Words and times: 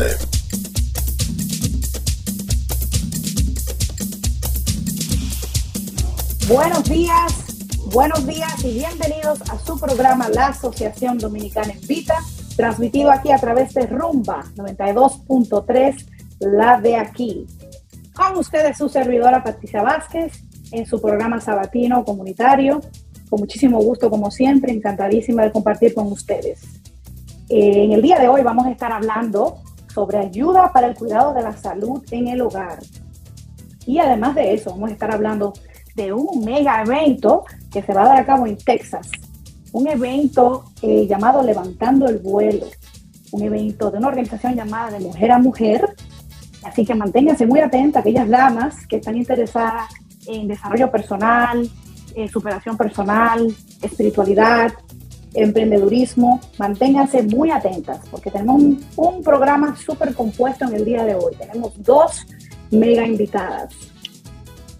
Buenos 6.48 6.84
días, 6.84 7.88
buenos 7.92 8.24
días 8.24 8.64
y 8.64 8.74
bienvenidos 8.74 9.40
a 9.50 9.58
su 9.58 9.80
programa 9.80 10.28
La 10.28 10.48
Asociación 10.48 11.18
Dominicana 11.18 11.72
Invita, 11.72 12.14
transmitido 12.56 13.10
aquí 13.10 13.32
a 13.32 13.38
través 13.38 13.74
de 13.74 13.88
Rumba 13.88 14.44
92.3, 14.54 16.06
la 16.38 16.80
de 16.80 16.94
aquí. 16.94 17.46
Con 18.14 18.38
ustedes 18.38 18.78
su 18.78 18.88
servidora 18.88 19.42
Patricia 19.42 19.82
Vázquez 19.82 20.40
en 20.70 20.86
su 20.86 21.02
programa 21.02 21.40
sabatino 21.40 22.04
comunitario. 22.04 22.80
Con 23.28 23.40
muchísimo 23.40 23.80
gusto, 23.80 24.08
como 24.08 24.30
siempre, 24.30 24.72
encantadísima 24.72 25.42
de 25.42 25.50
compartir 25.50 25.94
con 25.94 26.06
ustedes. 26.12 26.62
Eh, 27.48 27.82
en 27.82 27.90
el 27.90 28.02
día 28.02 28.20
de 28.20 28.28
hoy 28.28 28.42
vamos 28.42 28.66
a 28.66 28.70
estar 28.70 28.92
hablando 28.92 29.56
sobre 29.92 30.18
ayuda 30.18 30.72
para 30.72 30.86
el 30.86 30.94
cuidado 30.94 31.34
de 31.34 31.42
la 31.42 31.56
salud 31.56 32.04
en 32.12 32.28
el 32.28 32.40
hogar. 32.40 32.78
Y 33.84 33.98
además 33.98 34.36
de 34.36 34.54
eso, 34.54 34.70
vamos 34.70 34.90
a 34.90 34.92
estar 34.92 35.12
hablando 35.12 35.52
de 35.96 36.12
un 36.12 36.44
mega 36.44 36.82
evento 36.82 37.44
que 37.72 37.82
se 37.82 37.92
va 37.92 38.02
a 38.02 38.08
dar 38.08 38.18
a 38.18 38.26
cabo 38.26 38.46
en 38.46 38.56
Texas. 38.58 39.10
Un 39.72 39.88
evento 39.88 40.64
eh, 40.82 41.06
llamado 41.08 41.42
Levantando 41.42 42.06
el 42.06 42.18
Vuelo. 42.18 42.66
Un 43.32 43.42
evento 43.42 43.90
de 43.90 43.98
una 43.98 44.08
organización 44.08 44.54
llamada 44.54 44.90
de 44.90 45.00
Mujer 45.00 45.32
a 45.32 45.38
Mujer. 45.38 45.88
Así 46.62 46.84
que 46.84 46.94
manténganse 46.94 47.46
muy 47.46 47.60
atentas, 47.60 48.00
aquellas 48.00 48.28
damas 48.28 48.86
que 48.86 48.96
están 48.96 49.16
interesadas 49.16 49.90
en 50.26 50.48
desarrollo 50.48 50.90
personal, 50.90 51.68
en 52.14 52.28
superación 52.28 52.76
personal, 52.76 53.54
espiritualidad, 53.80 54.72
emprendedurismo. 55.32 56.40
Manténganse 56.58 57.22
muy 57.22 57.50
atentas 57.50 58.00
porque 58.10 58.30
tenemos 58.30 58.62
un, 58.62 58.84
un 58.96 59.22
programa 59.22 59.76
súper 59.76 60.14
compuesto 60.14 60.66
en 60.66 60.74
el 60.74 60.84
día 60.84 61.04
de 61.04 61.14
hoy. 61.14 61.34
Tenemos 61.38 61.72
dos 61.82 62.26
mega 62.70 63.06
invitadas. 63.06 63.74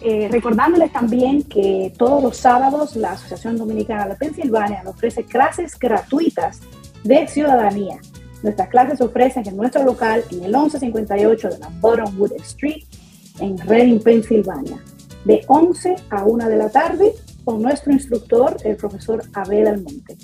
Eh, 0.01 0.29
recordándoles 0.31 0.93
también 0.93 1.43
que 1.43 1.93
todos 1.97 2.23
los 2.23 2.37
sábados 2.37 2.97
la 2.97 3.13
Asociación 3.13 3.57
Dominicana 3.57 4.07
de 4.07 4.15
Pensilvania 4.15 4.83
ofrece 4.85 5.25
clases 5.25 5.79
gratuitas 5.79 6.61
de 7.03 7.27
ciudadanía. 7.27 7.99
Nuestras 8.43 8.69
clases 8.69 8.99
se 8.99 9.05
ofrecen 9.05 9.49
en 9.49 9.57
nuestro 9.57 9.83
local 9.85 10.23
en 10.31 10.45
el 10.45 10.53
1158 10.53 11.49
de 11.49 11.59
la 11.59 11.71
Bottomwood 11.81 12.33
Street 12.43 12.85
en 13.41 13.57
Reading, 13.59 14.01
Pensilvania, 14.01 14.79
de 15.25 15.43
11 15.47 15.97
a 16.11 16.25
1 16.25 16.49
de 16.49 16.57
la 16.57 16.69
tarde 16.69 17.15
con 17.45 17.63
nuestro 17.63 17.91
instructor, 17.93 18.59
el 18.65 18.77
profesor 18.77 19.23
Abel 19.33 19.67
Almonte. 19.67 20.19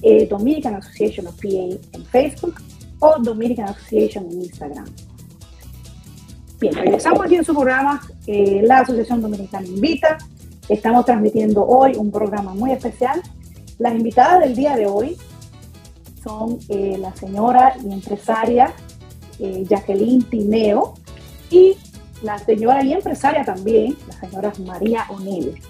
eh, 0.01 0.27
Dominican 0.27 0.75
Association 0.75 1.27
of 1.27 1.35
PA 1.41 1.77
en 1.93 2.05
Facebook 2.05 2.55
o 2.99 3.15
Dominican 3.19 3.69
Association 3.69 4.25
en 4.31 4.41
Instagram. 4.43 4.85
Bien, 6.59 6.73
regresamos 6.73 7.23
aquí 7.23 7.35
en 7.35 7.45
su 7.45 7.53
programa, 7.53 8.01
eh, 8.25 8.61
la 8.63 8.79
Asociación 8.79 9.21
Dominicana 9.21 9.67
Invita. 9.67 10.17
Estamos 10.67 11.05
transmitiendo 11.05 11.63
hoy 11.65 11.93
un 11.95 12.11
programa 12.11 12.53
muy 12.53 12.71
especial. 12.71 13.21
Las 13.77 13.93
invitadas 13.93 14.39
del 14.39 14.55
día 14.55 14.75
de 14.75 14.87
hoy 14.87 15.17
son 16.23 16.57
eh, 16.69 16.97
la 16.99 17.15
señora 17.15 17.75
y 17.83 17.93
empresaria 17.93 18.73
eh, 19.39 19.63
Jacqueline 19.69 20.23
Tineo 20.23 20.95
y 21.51 21.75
la 22.23 22.39
señora 22.39 22.83
y 22.83 22.93
empresaria 22.93 23.45
también, 23.45 23.95
la 24.07 24.13
señora 24.19 24.51
María 24.65 25.05
O'Neill. 25.09 25.61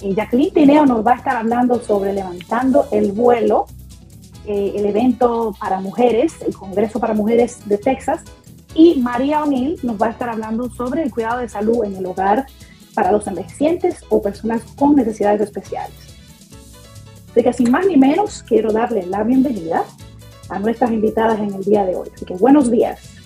Eh, 0.00 0.14
Jacqueline 0.14 0.52
Tineo 0.52 0.86
nos 0.86 1.06
va 1.06 1.12
a 1.12 1.16
estar 1.16 1.36
hablando 1.36 1.80
sobre 1.80 2.12
Levantando 2.12 2.86
el 2.92 3.12
Vuelo, 3.12 3.66
eh, 4.46 4.72
el 4.76 4.86
evento 4.86 5.54
para 5.58 5.80
mujeres, 5.80 6.34
el 6.46 6.54
Congreso 6.54 7.00
para 7.00 7.14
Mujeres 7.14 7.60
de 7.66 7.78
Texas, 7.78 8.22
y 8.74 9.00
María 9.00 9.42
O'Neill 9.42 9.78
nos 9.82 10.00
va 10.00 10.06
a 10.06 10.10
estar 10.10 10.28
hablando 10.28 10.70
sobre 10.70 11.02
el 11.02 11.10
cuidado 11.10 11.40
de 11.40 11.48
salud 11.48 11.84
en 11.84 11.96
el 11.96 12.06
hogar 12.06 12.46
para 12.94 13.10
los 13.12 13.26
envejecientes 13.26 14.04
o 14.08 14.22
personas 14.22 14.62
con 14.76 14.94
necesidades 14.94 15.40
especiales. 15.40 15.96
Así 17.30 17.42
que 17.42 17.52
sin 17.52 17.70
más 17.70 17.86
ni 17.86 17.96
menos, 17.96 18.42
quiero 18.42 18.72
darle 18.72 19.06
la 19.06 19.22
bienvenida 19.22 19.84
a 20.48 20.58
nuestras 20.58 20.90
invitadas 20.90 21.38
en 21.38 21.54
el 21.54 21.64
día 21.64 21.84
de 21.84 21.96
hoy. 21.96 22.08
Así 22.14 22.24
que 22.24 22.34
buenos 22.34 22.70
días. 22.70 23.17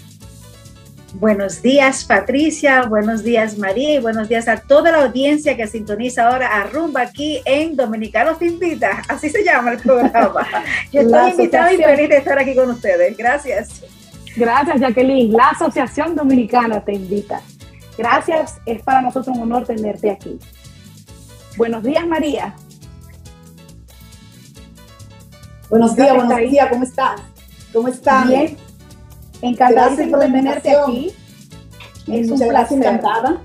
Buenos 1.14 1.60
días, 1.60 2.04
Patricia. 2.04 2.86
Buenos 2.86 3.22
días, 3.22 3.58
María. 3.58 3.96
Y 3.96 3.98
buenos 3.98 4.28
días 4.28 4.48
a 4.48 4.56
toda 4.56 4.90
la 4.90 5.04
audiencia 5.04 5.56
que 5.56 5.66
sintoniza 5.66 6.28
ahora 6.28 6.48
a 6.48 6.64
Rumba 6.64 7.02
aquí 7.02 7.40
en 7.44 7.76
Dominicanos 7.76 8.38
Te 8.38 8.46
Invita. 8.46 9.02
Así 9.08 9.28
se 9.28 9.44
llama 9.44 9.72
el 9.72 9.78
programa. 9.78 10.46
Yo 10.92 11.02
estoy 11.02 11.30
invitada 11.32 11.72
y 11.72 11.76
feliz 11.76 12.08
de 12.08 12.16
estar 12.16 12.38
aquí 12.38 12.54
con 12.54 12.70
ustedes. 12.70 13.16
Gracias. 13.16 13.82
Gracias, 14.36 14.80
Jacqueline. 14.80 15.32
La 15.32 15.50
Asociación 15.50 16.14
Dominicana 16.16 16.80
te 16.80 16.94
invita. 16.94 17.42
Gracias. 17.98 18.58
Es 18.64 18.82
para 18.82 19.02
nosotros 19.02 19.36
un 19.36 19.42
honor 19.42 19.66
tenerte 19.66 20.10
aquí. 20.10 20.38
Buenos 21.58 21.82
días, 21.82 22.06
María. 22.06 22.54
Buenos 25.68 25.94
días, 25.94 26.14
buenos 26.14 26.38
días. 26.38 26.68
¿Cómo 26.70 26.84
estás? 26.84 27.20
¿Cómo 27.72 27.88
estás? 27.88 28.28
Bien. 28.28 28.56
Encantada 29.42 29.96
de 29.96 30.06
tenerte 30.06 30.76
aquí. 30.76 31.12
Es 32.06 32.30
un 32.30 32.38
placer. 32.38 32.78
Encantada. 32.78 33.42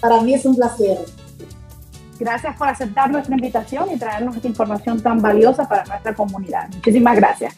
Para 0.00 0.20
mí 0.20 0.34
es 0.34 0.44
un 0.44 0.56
placer. 0.56 0.98
Gracias 2.18 2.56
por 2.56 2.68
aceptar 2.68 3.10
nuestra 3.10 3.34
invitación 3.34 3.90
y 3.92 3.98
traernos 3.98 4.36
esta 4.36 4.48
información 4.48 5.00
tan 5.00 5.20
valiosa 5.20 5.68
para 5.68 5.84
nuestra 5.84 6.14
comunidad. 6.14 6.68
Muchísimas 6.74 7.16
gracias. 7.16 7.54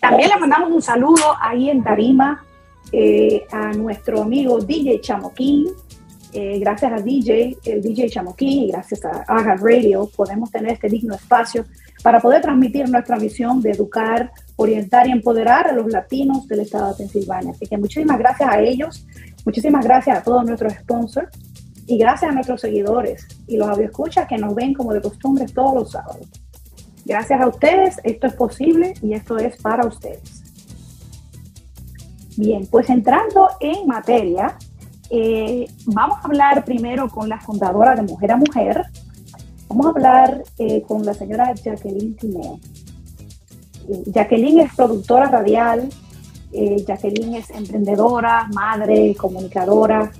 También 0.00 0.28
le 0.28 0.36
mandamos 0.36 0.70
un 0.70 0.82
saludo 0.82 1.34
ahí 1.40 1.70
en 1.70 1.82
Tarima 1.82 2.44
eh, 2.92 3.46
a 3.50 3.72
nuestro 3.72 4.22
amigo 4.22 4.60
DJ 4.60 5.00
Chamoquín. 5.00 5.68
Eh, 6.32 6.58
gracias 6.58 6.92
a 6.92 6.96
DJ, 6.96 7.56
el 7.64 7.80
DJ 7.80 8.10
Chamoquín 8.10 8.64
y 8.64 8.68
gracias 8.72 9.04
a 9.04 9.24
Aga 9.28 9.56
Radio 9.56 10.10
podemos 10.16 10.50
tener 10.50 10.72
este 10.72 10.88
digno 10.88 11.14
espacio 11.14 11.64
para 12.02 12.20
poder 12.20 12.42
transmitir 12.42 12.88
nuestra 12.88 13.18
visión 13.18 13.62
de 13.62 13.70
educar, 13.70 14.30
orientar 14.56 15.06
y 15.06 15.12
empoderar 15.12 15.68
a 15.68 15.72
los 15.72 15.90
latinos 15.90 16.46
del 16.46 16.60
estado 16.60 16.90
de 16.90 16.98
Pensilvania. 16.98 17.52
Así 17.52 17.66
que 17.66 17.76
muchísimas 17.76 18.18
gracias 18.18 18.48
a 18.48 18.60
ellos, 18.60 19.06
muchísimas 19.44 19.84
gracias 19.84 20.18
a 20.18 20.22
todos 20.22 20.44
nuestros 20.44 20.72
sponsors 20.74 21.30
y 21.86 21.98
gracias 21.98 22.30
a 22.30 22.34
nuestros 22.34 22.60
seguidores 22.60 23.26
y 23.46 23.56
los 23.56 23.78
escuchas 23.78 24.26
que 24.26 24.38
nos 24.38 24.54
ven 24.54 24.74
como 24.74 24.92
de 24.92 25.02
costumbre 25.02 25.46
todos 25.46 25.74
los 25.74 25.90
sábados. 25.90 26.28
Gracias 27.04 27.40
a 27.40 27.48
ustedes, 27.48 28.00
esto 28.02 28.26
es 28.26 28.34
posible 28.34 28.94
y 29.02 29.12
esto 29.12 29.36
es 29.36 29.60
para 29.60 29.86
ustedes. 29.86 30.42
Bien, 32.36 32.66
pues 32.70 32.88
entrando 32.90 33.48
en 33.60 33.86
materia, 33.86 34.56
eh, 35.10 35.66
vamos 35.86 36.18
a 36.22 36.26
hablar 36.26 36.64
primero 36.64 37.08
con 37.08 37.28
la 37.28 37.40
fundadora 37.40 37.94
de 37.94 38.02
Mujer 38.02 38.32
a 38.32 38.36
Mujer. 38.36 38.82
Vamos 39.68 39.86
a 39.86 39.88
hablar 39.90 40.42
eh, 40.58 40.82
con 40.82 41.04
la 41.04 41.14
señora 41.14 41.54
Jacqueline 41.54 42.16
Tineo. 42.16 42.58
Jacqueline 44.06 44.60
es 44.60 44.74
productora 44.74 45.28
radial, 45.28 45.88
Eh, 46.56 46.84
Jacqueline 46.86 47.34
es 47.34 47.50
emprendedora, 47.50 48.48
madre, 48.54 49.16
comunicadora 49.16 50.12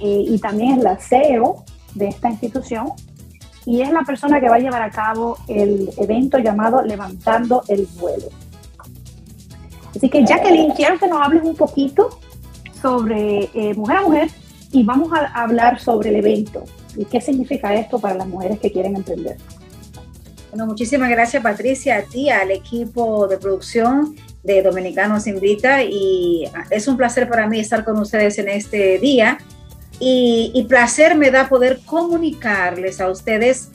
eh, 0.00 0.24
y 0.26 0.36
también 0.40 0.78
es 0.78 0.82
la 0.82 0.96
CEO 0.96 1.64
de 1.94 2.08
esta 2.08 2.28
institución 2.30 2.88
y 3.64 3.82
es 3.82 3.92
la 3.92 4.02
persona 4.02 4.40
que 4.40 4.48
va 4.48 4.56
a 4.56 4.58
llevar 4.58 4.82
a 4.82 4.90
cabo 4.90 5.38
el 5.46 5.88
evento 5.96 6.38
llamado 6.38 6.82
Levantando 6.82 7.62
el 7.68 7.86
Vuelo. 8.00 8.26
Así 9.94 10.08
que 10.08 10.24
Jacqueline, 10.26 10.72
quiero 10.72 10.98
que 10.98 11.06
nos 11.06 11.24
hables 11.24 11.44
un 11.44 11.54
poquito 11.54 12.18
sobre 12.82 13.48
eh, 13.54 13.72
Mujer 13.76 13.96
a 13.98 14.02
Mujer 14.02 14.30
y 14.72 14.82
vamos 14.82 15.12
a 15.12 15.26
hablar 15.42 15.78
sobre 15.78 16.08
el 16.08 16.16
evento 16.16 16.64
y 16.96 17.04
qué 17.04 17.20
significa 17.20 17.72
esto 17.72 18.00
para 18.00 18.14
las 18.16 18.26
mujeres 18.26 18.58
que 18.58 18.72
quieren 18.72 18.96
emprender. 18.96 19.36
Bueno, 20.50 20.64
muchísimas 20.64 21.10
gracias 21.10 21.42
Patricia, 21.42 21.98
a 21.98 22.02
ti, 22.02 22.30
al 22.30 22.50
equipo 22.50 23.28
de 23.28 23.36
producción 23.36 24.16
de 24.42 24.62
Dominicanos 24.62 25.26
Invita 25.26 25.82
y 25.82 26.44
es 26.70 26.88
un 26.88 26.96
placer 26.96 27.28
para 27.28 27.46
mí 27.46 27.60
estar 27.60 27.84
con 27.84 27.98
ustedes 27.98 28.38
en 28.38 28.48
este 28.48 28.98
día. 28.98 29.38
Y, 30.00 30.64
placer 30.68 31.16
me 31.16 31.30
da 31.30 31.48
poder 31.48 31.80
comunicarles 31.84 33.00
a 33.00 33.10
ustedes 33.10 33.68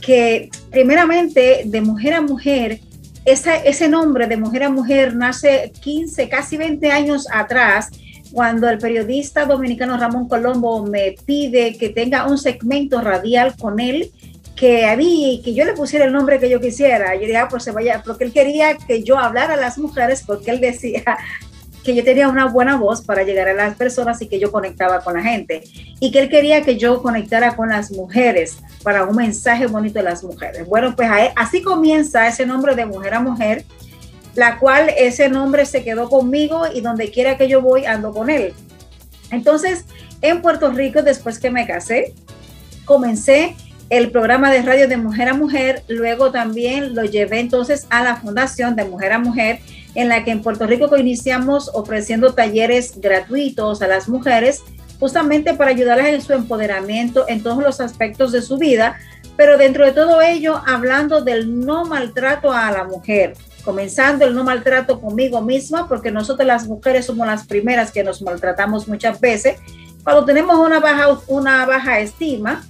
que 0.00 0.50
primeramente 0.70 1.62
de 1.64 1.80
mujer 1.80 2.14
a 2.14 2.20
mujer, 2.20 2.80
ese 3.24 3.88
nombre 3.88 4.26
de 4.26 4.36
mujer 4.36 4.64
a 4.64 4.70
mujer 4.70 5.16
nace 5.16 5.72
15, 5.80 6.28
casi 6.28 6.56
20 6.58 6.92
años 6.92 7.26
atrás 7.32 7.88
cuando 8.30 8.68
el 8.68 8.78
periodista 8.78 9.46
dominicano 9.46 9.96
Ramón 9.96 10.28
Colombo 10.28 10.84
me 10.86 11.16
pide 11.24 11.76
que 11.76 11.88
tenga 11.88 12.26
un 12.26 12.38
segmento 12.38 13.00
radial 13.00 13.56
con 13.56 13.80
él 13.80 14.12
que 14.60 14.84
a 14.84 14.94
mí, 14.94 15.40
que 15.42 15.54
yo 15.54 15.64
le 15.64 15.72
pusiera 15.72 16.04
el 16.04 16.12
nombre 16.12 16.38
que 16.38 16.50
yo 16.50 16.60
quisiera. 16.60 17.14
Yo 17.14 17.22
dije, 17.22 17.38
ah, 17.38 17.48
pues 17.48 17.64
se 17.64 17.70
vaya, 17.70 18.02
porque 18.04 18.24
él 18.24 18.32
quería 18.32 18.76
que 18.76 19.02
yo 19.02 19.18
hablara 19.18 19.54
a 19.54 19.56
las 19.56 19.78
mujeres, 19.78 20.22
porque 20.26 20.50
él 20.50 20.60
decía 20.60 21.02
que 21.82 21.94
yo 21.94 22.04
tenía 22.04 22.28
una 22.28 22.44
buena 22.44 22.76
voz 22.76 23.00
para 23.00 23.22
llegar 23.22 23.48
a 23.48 23.54
las 23.54 23.74
personas 23.76 24.20
y 24.20 24.28
que 24.28 24.38
yo 24.38 24.52
conectaba 24.52 25.00
con 25.00 25.14
la 25.14 25.22
gente. 25.22 25.62
Y 25.98 26.10
que 26.10 26.18
él 26.18 26.28
quería 26.28 26.60
que 26.60 26.76
yo 26.76 27.00
conectara 27.00 27.56
con 27.56 27.70
las 27.70 27.90
mujeres 27.90 28.58
para 28.82 29.04
un 29.04 29.16
mensaje 29.16 29.66
bonito 29.66 29.94
de 29.94 30.02
las 30.02 30.22
mujeres. 30.22 30.66
Bueno, 30.66 30.94
pues 30.94 31.08
así 31.36 31.62
comienza 31.62 32.28
ese 32.28 32.44
nombre 32.44 32.74
de 32.74 32.84
mujer 32.84 33.14
a 33.14 33.20
mujer, 33.20 33.64
la 34.34 34.58
cual 34.58 34.90
ese 34.94 35.30
nombre 35.30 35.64
se 35.64 35.82
quedó 35.82 36.10
conmigo 36.10 36.64
y 36.70 36.82
donde 36.82 37.10
quiera 37.10 37.38
que 37.38 37.48
yo 37.48 37.62
voy 37.62 37.86
ando 37.86 38.12
con 38.12 38.28
él. 38.28 38.52
Entonces, 39.30 39.86
en 40.20 40.42
Puerto 40.42 40.70
Rico, 40.70 41.00
después 41.00 41.38
que 41.38 41.50
me 41.50 41.66
casé, 41.66 42.12
comencé 42.84 43.56
el 43.90 44.12
programa 44.12 44.52
de 44.52 44.62
radio 44.62 44.86
de 44.86 44.96
Mujer 44.96 45.28
a 45.28 45.34
Mujer, 45.34 45.82
luego 45.88 46.30
también 46.30 46.94
lo 46.94 47.04
llevé 47.04 47.40
entonces 47.40 47.88
a 47.90 48.04
la 48.04 48.16
Fundación 48.16 48.76
de 48.76 48.84
Mujer 48.84 49.12
a 49.12 49.18
Mujer, 49.18 49.58
en 49.96 50.08
la 50.08 50.22
que 50.22 50.30
en 50.30 50.42
Puerto 50.42 50.64
Rico 50.68 50.96
iniciamos 50.96 51.68
ofreciendo 51.74 52.32
talleres 52.32 53.00
gratuitos 53.00 53.82
a 53.82 53.88
las 53.88 54.08
mujeres, 54.08 54.62
justamente 55.00 55.54
para 55.54 55.72
ayudarles 55.72 56.14
en 56.14 56.22
su 56.22 56.32
empoderamiento 56.32 57.24
en 57.26 57.42
todos 57.42 57.60
los 57.60 57.80
aspectos 57.80 58.30
de 58.30 58.42
su 58.42 58.58
vida, 58.58 58.96
pero 59.36 59.58
dentro 59.58 59.84
de 59.84 59.90
todo 59.90 60.20
ello 60.20 60.62
hablando 60.66 61.22
del 61.22 61.58
no 61.58 61.84
maltrato 61.84 62.52
a 62.52 62.70
la 62.70 62.84
mujer, 62.84 63.34
comenzando 63.64 64.24
el 64.24 64.36
no 64.36 64.44
maltrato 64.44 65.00
conmigo 65.00 65.42
misma, 65.42 65.88
porque 65.88 66.12
nosotros 66.12 66.46
las 66.46 66.68
mujeres 66.68 67.06
somos 67.06 67.26
las 67.26 67.44
primeras 67.44 67.90
que 67.90 68.04
nos 68.04 68.22
maltratamos 68.22 68.86
muchas 68.86 69.20
veces, 69.20 69.56
cuando 70.04 70.24
tenemos 70.24 70.56
una 70.56 70.78
baja, 70.78 71.08
una 71.26 71.66
baja 71.66 71.98
estima, 71.98 72.62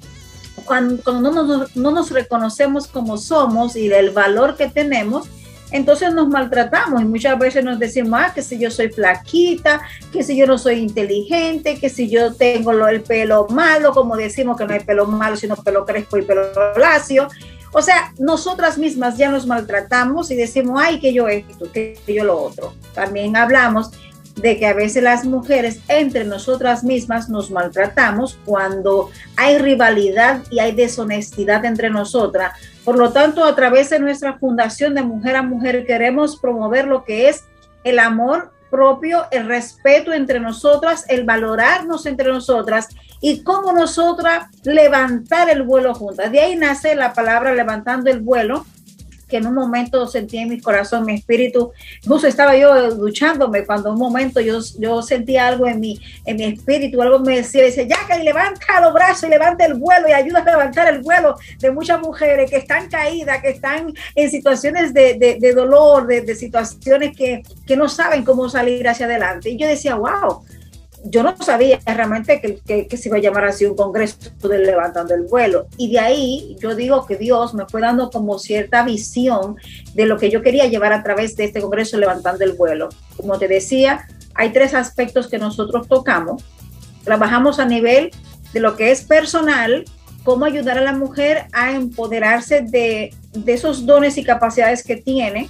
cuando, 0.64 1.20
no, 1.20 1.30
nos, 1.30 1.76
no 1.76 1.90
nos 1.90 2.10
reconocemos 2.10 2.86
como 2.86 3.18
somos 3.18 3.76
y 3.76 3.88
del 3.88 4.10
valor 4.10 4.56
que 4.56 4.68
tenemos, 4.68 5.28
entonces 5.72 6.12
nos 6.12 6.28
maltratamos 6.28 7.00
y 7.00 7.04
muchas 7.04 7.38
veces 7.38 7.64
nos 7.64 7.78
decimos, 7.78 8.20
ah, 8.20 8.32
que 8.34 8.42
si 8.42 8.58
yo 8.58 8.70
soy 8.70 8.88
flaquita, 8.88 9.80
que 10.12 10.24
si 10.24 10.36
yo 10.36 10.46
no 10.46 10.58
soy 10.58 10.76
inteligente, 10.76 11.78
que 11.78 11.88
si 11.88 12.08
yo 12.08 12.34
tengo 12.34 12.72
el 12.88 13.02
pelo 13.02 13.46
malo, 13.48 13.92
como 13.92 14.16
decimos 14.16 14.56
que 14.56 14.64
no 14.64 14.72
hay 14.72 14.80
pelo 14.80 15.06
malo, 15.06 15.36
sino 15.36 15.56
pelo 15.56 15.84
crespo 15.84 16.18
y 16.18 16.22
pelo 16.22 16.42
lacio. 16.76 17.28
O 17.72 17.82
sea, 17.82 18.12
nosotras 18.18 18.78
mismas 18.78 19.16
ya 19.16 19.30
nos 19.30 19.46
maltratamos 19.46 20.32
y 20.32 20.34
decimos, 20.34 20.80
ay, 20.82 20.98
que 20.98 21.12
yo 21.12 21.28
esto, 21.28 21.70
que 21.70 21.96
yo 22.08 22.24
lo 22.24 22.36
otro. 22.36 22.74
También 22.94 23.36
hablamos 23.36 23.92
de 24.40 24.58
que 24.58 24.66
a 24.66 24.74
veces 24.74 25.02
las 25.02 25.24
mujeres 25.24 25.80
entre 25.88 26.24
nosotras 26.24 26.84
mismas 26.84 27.28
nos 27.28 27.50
maltratamos 27.50 28.38
cuando 28.44 29.10
hay 29.36 29.58
rivalidad 29.58 30.42
y 30.50 30.60
hay 30.60 30.72
deshonestidad 30.72 31.64
entre 31.64 31.90
nosotras. 31.90 32.52
Por 32.84 32.98
lo 32.98 33.12
tanto, 33.12 33.44
a 33.44 33.54
través 33.54 33.90
de 33.90 33.98
nuestra 33.98 34.38
fundación 34.38 34.94
de 34.94 35.02
mujer 35.02 35.36
a 35.36 35.42
mujer 35.42 35.84
queremos 35.86 36.36
promover 36.36 36.86
lo 36.86 37.04
que 37.04 37.28
es 37.28 37.44
el 37.84 37.98
amor 37.98 38.52
propio, 38.70 39.26
el 39.30 39.46
respeto 39.46 40.12
entre 40.12 40.40
nosotras, 40.40 41.04
el 41.08 41.24
valorarnos 41.24 42.06
entre 42.06 42.28
nosotras 42.28 42.88
y 43.20 43.42
cómo 43.42 43.72
nosotras 43.72 44.46
levantar 44.62 45.50
el 45.50 45.62
vuelo 45.62 45.92
juntas. 45.94 46.30
De 46.30 46.40
ahí 46.40 46.56
nace 46.56 46.94
la 46.94 47.12
palabra 47.12 47.52
levantando 47.54 48.10
el 48.10 48.20
vuelo, 48.20 48.64
que 49.30 49.38
en 49.38 49.46
un 49.46 49.54
momento 49.54 50.06
sentí 50.06 50.38
en 50.38 50.48
mi 50.48 50.60
corazón, 50.60 51.06
mi 51.06 51.14
espíritu, 51.14 51.72
incluso 52.02 52.26
estaba 52.26 52.56
yo 52.56 52.94
duchándome 52.94 53.64
cuando 53.64 53.92
un 53.92 53.98
momento 53.98 54.40
yo, 54.40 54.58
yo 54.78 55.00
sentía 55.00 55.46
algo 55.46 55.66
en 55.66 55.80
mi, 55.80 55.98
en 56.26 56.36
mi 56.36 56.44
espíritu, 56.44 57.00
algo 57.00 57.20
me 57.20 57.36
decía, 57.36 57.64
dice, 57.64 57.88
que 57.88 58.24
levanta 58.24 58.80
los 58.80 58.92
brazos 58.92 59.24
y 59.24 59.28
levanta 59.28 59.64
el 59.64 59.74
vuelo 59.74 60.08
y 60.08 60.12
ayuda 60.12 60.40
a 60.40 60.44
levantar 60.44 60.92
el 60.92 61.00
vuelo 61.00 61.36
de 61.58 61.70
muchas 61.70 62.00
mujeres 62.00 62.50
que 62.50 62.56
están 62.56 62.88
caídas, 62.88 63.40
que 63.40 63.50
están 63.50 63.94
en 64.14 64.30
situaciones 64.30 64.92
de, 64.92 65.14
de, 65.14 65.38
de 65.40 65.52
dolor, 65.52 66.06
de, 66.06 66.22
de 66.22 66.34
situaciones 66.34 67.16
que, 67.16 67.42
que 67.66 67.76
no 67.76 67.88
saben 67.88 68.24
cómo 68.24 68.48
salir 68.48 68.88
hacia 68.88 69.06
adelante. 69.06 69.50
Y 69.50 69.56
yo 69.56 69.68
decía, 69.68 69.94
wow, 69.94 70.42
yo 71.04 71.22
no 71.22 71.36
sabía 71.38 71.80
realmente 71.86 72.40
que, 72.40 72.86
que, 72.86 72.96
se 72.96 73.08
iba 73.08 73.18
a 73.18 73.20
llamar 73.20 73.46
así 73.46 73.64
un 73.64 73.74
congreso 73.74 74.16
de 74.42 74.58
levantando 74.58 75.14
el 75.14 75.22
vuelo. 75.22 75.66
Y 75.76 75.90
de 75.92 75.98
ahí 75.98 76.56
yo 76.60 76.74
digo 76.74 77.06
que 77.06 77.16
Dios 77.16 77.54
me 77.54 77.66
fue 77.66 77.80
dando 77.80 78.10
como 78.10 78.38
cierta 78.38 78.84
visión 78.84 79.56
de 79.94 80.06
lo 80.06 80.18
que 80.18 80.30
yo 80.30 80.42
quería 80.42 80.66
llevar 80.66 80.92
a 80.92 81.02
través 81.02 81.36
de 81.36 81.44
este 81.44 81.60
congreso 81.60 81.98
levantando 81.98 82.44
el 82.44 82.52
vuelo. 82.52 82.88
Como 83.16 83.38
te 83.38 83.48
decía, 83.48 84.06
hay 84.34 84.52
tres 84.52 84.74
aspectos 84.74 85.28
que 85.28 85.38
nosotros 85.38 85.88
tocamos. 85.88 86.44
Trabajamos 87.04 87.58
a 87.58 87.64
nivel 87.64 88.10
de 88.52 88.60
lo 88.60 88.76
que 88.76 88.90
es 88.90 89.02
personal, 89.02 89.84
cómo 90.24 90.44
ayudar 90.44 90.78
a 90.78 90.82
la 90.82 90.92
mujer 90.92 91.46
a 91.52 91.72
empoderarse 91.72 92.60
de, 92.62 93.14
de 93.32 93.52
esos 93.52 93.86
dones 93.86 94.18
y 94.18 94.24
capacidades 94.24 94.84
que 94.84 94.96
tiene 94.96 95.48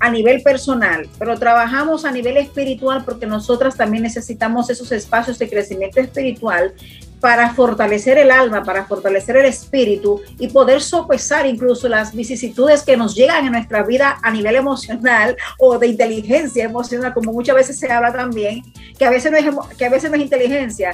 a 0.00 0.10
nivel 0.10 0.42
personal, 0.42 1.06
pero 1.18 1.38
trabajamos 1.38 2.04
a 2.06 2.10
nivel 2.10 2.38
espiritual 2.38 3.04
porque 3.04 3.26
nosotras 3.26 3.76
también 3.76 4.02
necesitamos 4.02 4.70
esos 4.70 4.90
espacios 4.92 5.38
de 5.38 5.48
crecimiento 5.48 6.00
espiritual 6.00 6.72
para 7.20 7.52
fortalecer 7.54 8.18
el 8.18 8.30
alma, 8.30 8.64
para 8.64 8.86
fortalecer 8.86 9.36
el 9.36 9.44
espíritu 9.44 10.22
y 10.38 10.48
poder 10.48 10.80
sopesar 10.80 11.46
incluso 11.46 11.88
las 11.88 12.14
vicisitudes 12.14 12.82
que 12.82 12.96
nos 12.96 13.14
llegan 13.14 13.44
en 13.44 13.52
nuestra 13.52 13.82
vida 13.82 14.18
a 14.22 14.30
nivel 14.30 14.56
emocional 14.56 15.36
o 15.58 15.78
de 15.78 15.88
inteligencia 15.88 16.64
emocional, 16.64 17.12
como 17.12 17.32
muchas 17.32 17.54
veces 17.54 17.78
se 17.78 17.92
habla 17.92 18.12
también, 18.12 18.62
que 18.98 19.04
a 19.04 19.10
veces 19.10 19.30
no 19.30 19.36
es, 19.36 19.76
que 19.76 19.84
a 19.84 19.90
veces 19.90 20.10
no 20.10 20.16
es 20.16 20.22
inteligencia. 20.22 20.92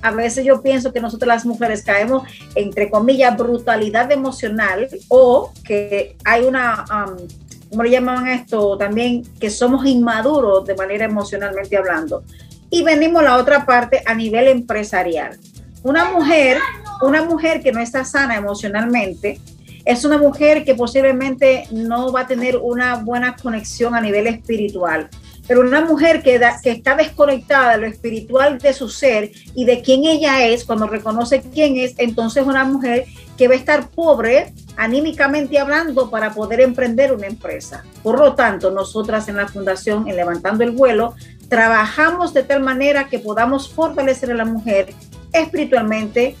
A, 0.00 0.12
veces 0.12 0.44
yo 0.44 0.62
pienso 0.62 0.92
que 0.92 1.00
nosotros 1.00 1.26
las 1.26 1.44
mujeres 1.44 1.82
caemos, 1.82 2.22
entre 2.54 2.88
comillas, 2.88 3.36
brutalidad 3.36 4.10
emocional 4.12 4.88
o 5.08 5.52
que 5.64 6.16
hay 6.24 6.44
una... 6.44 6.84
Um, 6.88 7.43
¿cómo 7.74 7.82
le 7.82 7.90
llamaban 7.90 8.28
esto? 8.28 8.78
También 8.78 9.24
que 9.40 9.50
somos 9.50 9.84
inmaduros 9.84 10.64
de 10.64 10.76
manera 10.76 11.06
emocionalmente 11.06 11.76
hablando. 11.76 12.22
Y 12.70 12.84
venimos 12.84 13.20
a 13.22 13.24
la 13.24 13.36
otra 13.36 13.66
parte 13.66 14.00
a 14.06 14.14
nivel 14.14 14.46
empresarial. 14.46 15.36
Una 15.82 16.12
mujer, 16.12 16.58
una 17.02 17.24
mujer 17.24 17.60
que 17.64 17.72
no 17.72 17.80
está 17.80 18.04
sana 18.04 18.36
emocionalmente, 18.36 19.40
es 19.84 20.04
una 20.04 20.18
mujer 20.18 20.64
que 20.64 20.76
posiblemente 20.76 21.66
no 21.72 22.12
va 22.12 22.20
a 22.20 22.26
tener 22.28 22.58
una 22.58 22.94
buena 22.94 23.34
conexión 23.34 23.96
a 23.96 24.00
nivel 24.00 24.28
espiritual. 24.28 25.08
Pero 25.46 25.60
una 25.60 25.82
mujer 25.82 26.22
que, 26.22 26.40
que 26.62 26.70
está 26.70 26.96
desconectada 26.96 27.72
de 27.72 27.78
lo 27.78 27.86
espiritual 27.86 28.58
de 28.58 28.72
su 28.72 28.88
ser 28.88 29.30
y 29.54 29.64
de 29.64 29.82
quién 29.82 30.04
ella 30.04 30.46
es, 30.46 30.64
cuando 30.64 30.86
reconoce 30.86 31.42
quién 31.42 31.76
es, 31.76 31.94
entonces 31.98 32.46
una 32.46 32.64
mujer 32.64 33.04
que 33.36 33.48
va 33.48 33.54
a 33.54 33.58
estar 33.58 33.88
pobre 33.90 34.52
anímicamente 34.76 35.58
hablando 35.58 36.10
para 36.10 36.32
poder 36.32 36.60
emprender 36.60 37.12
una 37.12 37.26
empresa. 37.26 37.84
Por 38.02 38.18
lo 38.18 38.34
tanto, 38.34 38.70
nosotras 38.70 39.28
en 39.28 39.36
la 39.36 39.48
Fundación, 39.48 40.08
en 40.08 40.16
Levantando 40.16 40.64
el 40.64 40.70
Vuelo, 40.70 41.14
trabajamos 41.48 42.32
de 42.32 42.42
tal 42.42 42.62
manera 42.62 43.08
que 43.08 43.18
podamos 43.18 43.72
fortalecer 43.72 44.30
a 44.30 44.34
la 44.34 44.44
mujer 44.44 44.94
espiritualmente, 45.32 46.36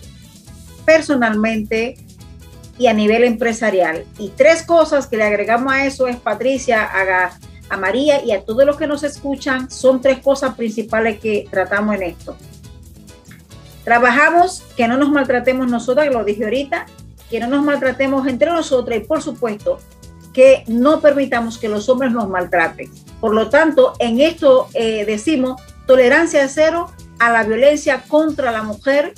personalmente 0.84 1.96
y 2.78 2.86
a 2.86 2.92
nivel 2.92 3.24
empresarial. 3.24 4.04
Y 4.18 4.30
tres 4.30 4.62
cosas 4.62 5.06
que 5.06 5.16
le 5.16 5.24
agregamos 5.24 5.72
a 5.72 5.86
eso 5.86 6.08
es, 6.08 6.16
Patricia, 6.16 6.82
a, 6.82 7.32
a 7.68 7.76
María 7.76 8.24
y 8.24 8.32
a 8.32 8.44
todos 8.44 8.64
los 8.64 8.76
que 8.76 8.86
nos 8.86 9.02
escuchan, 9.02 9.70
son 9.70 10.00
tres 10.00 10.18
cosas 10.18 10.54
principales 10.54 11.18
que 11.20 11.46
tratamos 11.50 11.96
en 11.96 12.02
esto. 12.02 12.36
Trabajamos 13.84 14.62
que 14.76 14.88
no 14.88 14.96
nos 14.96 15.10
maltratemos 15.10 15.70
nosotras, 15.70 16.12
lo 16.12 16.24
dije 16.24 16.44
ahorita, 16.44 16.86
que 17.30 17.40
no 17.40 17.48
nos 17.48 17.64
maltratemos 17.64 18.26
entre 18.26 18.50
nosotros 18.50 18.96
y 18.96 19.00
por 19.00 19.22
supuesto 19.22 19.78
que 20.32 20.64
no 20.66 21.00
permitamos 21.00 21.58
que 21.58 21.68
los 21.68 21.88
hombres 21.88 22.12
nos 22.12 22.28
maltraten. 22.28 22.90
Por 23.20 23.34
lo 23.34 23.48
tanto, 23.48 23.94
en 23.98 24.20
esto 24.20 24.68
eh, 24.74 25.04
decimos 25.04 25.60
tolerancia 25.86 26.48
cero 26.48 26.90
a 27.18 27.30
la 27.30 27.44
violencia 27.44 28.02
contra 28.08 28.50
la 28.50 28.62
mujer, 28.62 29.14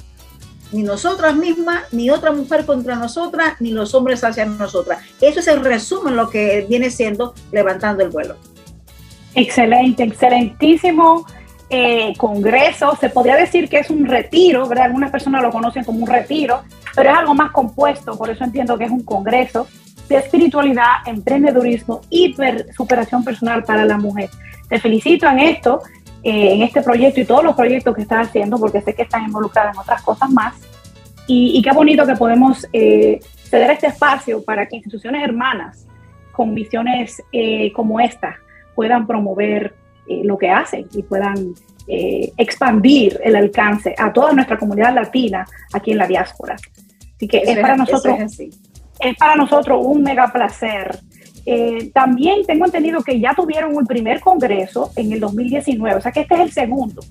ni 0.73 0.82
nosotras 0.82 1.37
mismas, 1.37 1.85
ni 1.92 2.11
otra 2.11 2.32
mujer 2.32 2.66
contra 2.66 2.96
nosotras, 2.96 3.54
ni 3.61 3.70
los 3.70 3.94
hombres 3.94 4.25
hacia 4.25 4.44
nosotras. 4.44 5.00
Eso 5.20 5.40
es 5.40 5.49
el 5.49 5.64
resumen 5.64 6.16
lo 6.16 6.28
que 6.28 6.66
viene 6.68 6.90
siendo 6.90 7.35
levantando 7.52 8.02
el 8.02 8.11
vuelo. 8.11 8.37
Excelente, 9.35 10.02
excelentísimo 10.02 11.26
eh, 11.68 12.14
congreso. 12.16 12.96
Se 13.00 13.11
podría 13.11 13.37
decir 13.37 13.68
que 13.68 13.78
es 13.78 13.90
un 13.90 14.06
retiro, 14.06 14.66
¿verdad? 14.66 14.87
Algunas 14.87 15.11
personas 15.11 15.42
lo 15.42 15.50
conocen 15.50 15.85
como 15.85 16.00
un 16.00 16.06
retiro, 16.06 16.62
pero 16.94 17.11
es 17.11 17.16
algo 17.16 17.35
más 17.35 17.52
compuesto, 17.52 18.16
por 18.16 18.30
eso 18.30 18.44
entiendo 18.44 18.78
que 18.78 18.85
es 18.85 18.90
un 18.90 19.04
congreso 19.04 19.66
de 20.08 20.16
espiritualidad, 20.16 21.06
emprendedurismo 21.06 22.00
y 22.11 22.35
superación 22.76 23.25
personal 23.25 23.64
para 23.64 23.85
la 23.85 23.99
mujer. 23.99 24.30
Te 24.68 24.80
felicito 24.80 25.26
en 25.28 25.40
esto, 25.40 25.82
eh, 26.28 26.54
en 26.54 26.62
este 26.62 26.83
proyecto 26.83 27.21
y 27.21 27.25
todos 27.25 27.45
los 27.45 27.54
proyectos 27.54 27.95
que 27.95 28.02
estás 28.02 28.26
haciendo, 28.26 28.59
porque 28.59 28.80
sé 28.80 28.97
que 28.97 29.02
están 29.02 29.23
involucradas 29.23 29.76
en 29.76 29.80
otras 29.80 30.02
cosas 30.02 30.28
más. 30.28 30.56
Y, 31.28 31.62
qué 31.62 31.71
bonito 31.71 32.04
que 32.04 32.16
podemos 32.16 32.66
eh, 32.73 33.21
ceder 33.45 33.71
este 33.71 33.87
espacio 33.87 34.42
para 34.42 34.66
que 34.66 34.75
instituciones 34.75 35.23
hermanas 35.23 35.87
con 36.33 36.52
visiones 36.52 37.23
eh, 37.30 37.73
como 37.73 38.00
esta 38.00 38.35
puedan 38.75 39.06
promover 39.06 39.76
lo 40.09 40.37
que 40.37 40.50
hacen 40.50 40.87
y 40.92 41.02
puedan 41.02 41.54
expandir 41.87 43.21
el 43.25 43.37
alcance 43.37 43.95
a 43.97 44.12
toda 44.12 44.33
nuestra 44.33 44.59
comunidad 44.59 44.95
latina 44.95 45.47
aquí 45.73 45.92
en 45.92 45.99
la 45.99 46.09
diáspora. 46.09 46.56
Así 47.16 47.28
que 47.28 47.38
es 47.38 47.59
para 47.59 47.76
nosotros 47.76 48.18
es 49.00 49.16
para 49.16 49.37
nosotros 49.37 49.80
un 49.85 50.02
mega 50.02 50.33
placer. 50.33 50.99
Eh, 51.46 51.90
también 51.94 52.44
tengo 52.44 52.66
entendido 52.66 53.02
que 53.02 53.20
ya 53.20 53.32
tuvieron 53.34 53.76
un 53.76 53.86
primer 53.86 54.20
congreso 54.20 54.90
en 54.96 55.12
el 55.12 55.20
2019, 55.20 55.98
o 55.98 56.00
sea 56.00 56.10
que 56.10 56.20
este 56.20 56.34
es 56.34 56.40
el 56.40 56.52
segundo. 56.52 57.02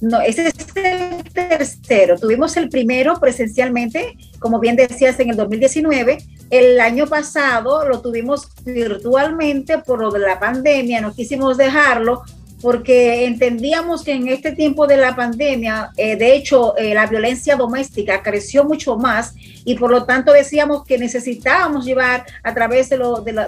No, 0.00 0.20
ese 0.20 0.48
es 0.48 0.54
el 0.76 1.24
tercero. 1.32 2.16
Tuvimos 2.18 2.56
el 2.56 2.68
primero 2.68 3.18
presencialmente, 3.20 4.16
como 4.38 4.60
bien 4.60 4.76
decías, 4.76 5.18
en 5.18 5.30
el 5.30 5.36
2019. 5.36 6.18
El 6.50 6.80
año 6.80 7.06
pasado 7.06 7.86
lo 7.86 8.00
tuvimos 8.00 8.48
virtualmente 8.64 9.78
por 9.78 10.00
lo 10.00 10.10
de 10.10 10.20
la 10.20 10.38
pandemia, 10.38 11.00
no 11.00 11.12
quisimos 11.12 11.56
dejarlo 11.56 12.22
porque 12.60 13.26
entendíamos 13.26 14.02
que 14.02 14.12
en 14.12 14.28
este 14.28 14.52
tiempo 14.52 14.86
de 14.86 14.96
la 14.96 15.14
pandemia, 15.14 15.90
eh, 15.96 16.16
de 16.16 16.34
hecho, 16.34 16.76
eh, 16.76 16.92
la 16.92 17.06
violencia 17.06 17.54
doméstica 17.54 18.22
creció 18.22 18.64
mucho 18.64 18.96
más 18.96 19.34
y 19.64 19.76
por 19.76 19.90
lo 19.90 20.04
tanto 20.04 20.32
decíamos 20.32 20.84
que 20.84 20.98
necesitábamos 20.98 21.84
llevar 21.84 22.26
a 22.42 22.54
través 22.54 22.88
de, 22.88 22.98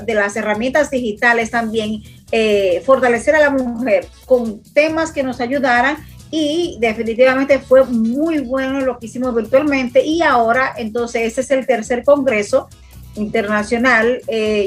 de, 0.07 0.14
las 0.14 0.37
herramientas 0.37 0.90
digitales 0.90 1.50
también, 1.50 2.02
eh, 2.31 2.83
fortalecer 2.87 3.35
a 3.35 3.40
la 3.40 3.50
mujer 3.50 4.07
con 4.26 4.62
temas 4.75 5.11
que 5.11 5.25
nos 5.25 5.40
ayudaran 5.40 5.97
y 6.31 6.76
definitivamente 6.81 7.59
fue 7.59 7.85
muy 7.85 8.38
bueno 8.38 8.81
lo 8.81 8.99
que 9.00 9.07
hicimos 9.07 9.35
virtualmente 9.35 10.05
y 10.05 10.23
ahora 10.23 10.73
entonces 10.76 11.23
ese 11.23 11.40
es 11.40 11.50
el 11.50 11.67
tercer 11.67 12.05
congreso 12.05 12.69
internacional, 13.17 14.23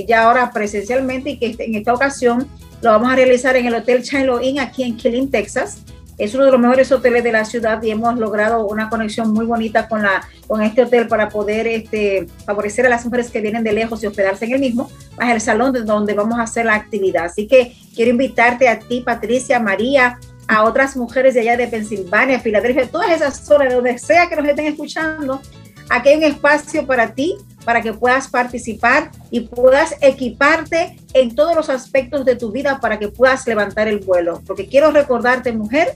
ya 0.06 0.24
ahora 0.24 0.52
presencialmente 0.52 1.30
y 1.30 1.38
que 1.38 1.56
en 1.58 1.76
esta 1.76 1.94
ocasión 1.94 2.50
lo 2.84 2.92
vamos 2.92 3.14
a 3.14 3.16
realizar 3.16 3.56
en 3.56 3.66
el 3.66 3.76
Hotel 3.76 4.04
Chilo 4.04 4.42
Inn 4.42 4.60
aquí 4.60 4.84
en 4.84 4.98
Killing, 4.98 5.32
Texas. 5.32 5.78
Es 6.18 6.36
uno 6.36 6.46
de 6.46 6.52
los 6.52 6.60
mejores 6.60 6.92
hoteles 6.92 7.24
de 7.24 7.32
la 7.32 7.46
ciudad 7.46 7.82
y 7.82 7.90
hemos 7.90 8.20
logrado 8.20 8.68
una 8.68 8.90
conexión 8.90 9.32
muy 9.32 9.46
bonita 9.46 9.88
con, 9.88 10.04
la, 10.04 10.28
con 10.48 10.62
este 10.62 10.84
hotel 10.84 11.08
para 11.08 11.30
poder 11.30 11.66
este, 11.66 12.28
favorecer 12.46 12.86
a 12.86 12.90
las 12.90 13.06
mujeres 13.06 13.32
que 13.32 13.40
vienen 13.40 13.64
de 13.64 13.72
lejos 13.72 14.04
y 14.04 14.08
hospedarse 14.08 14.46
en 14.46 14.52
el 14.52 14.60
mismo, 14.60 14.92
más 15.18 15.32
el 15.34 15.40
salón 15.40 15.72
de 15.72 15.82
donde 15.82 16.14
vamos 16.14 16.38
a 16.38 16.44
hacer 16.44 16.66
la 16.66 16.76
actividad. 16.76 17.26
Así 17.26 17.48
que 17.48 17.74
quiero 17.96 18.12
invitarte 18.12 18.68
a 18.68 18.78
ti, 18.78 19.02
Patricia, 19.02 19.60
María, 19.60 20.20
a 20.48 20.64
otras 20.64 20.98
mujeres 20.98 21.34
de 21.34 21.40
allá 21.40 21.56
de 21.56 21.68
Pensilvania, 21.68 22.42
Filadelfia, 22.42 22.88
todas 22.92 23.12
esas 23.12 23.46
zonas, 23.46 23.70
de 23.70 23.76
donde 23.76 23.98
sea 23.98 24.28
que 24.28 24.36
nos 24.36 24.46
estén 24.46 24.68
escuchando. 24.68 25.42
Aquí 25.90 26.10
hay 26.10 26.18
un 26.18 26.24
espacio 26.24 26.86
para 26.86 27.14
ti 27.14 27.38
para 27.66 27.82
que 27.82 27.94
puedas 27.94 28.28
participar 28.28 29.12
y 29.32 29.42
puedas 29.42 29.96
equiparte 30.02 30.98
en 31.14 31.36
todos 31.36 31.56
los 31.56 31.70
aspectos 31.70 32.26
de 32.26 32.36
tu 32.36 32.52
vida 32.52 32.80
para 32.80 33.00
que 33.00 33.08
puedas 33.08 33.48
levantar 33.48 33.88
el 33.88 34.00
vuelo. 34.00 34.42
Porque 34.46 34.68
quiero 34.68 34.92
recordarte, 34.92 35.54
mujer, 35.54 35.96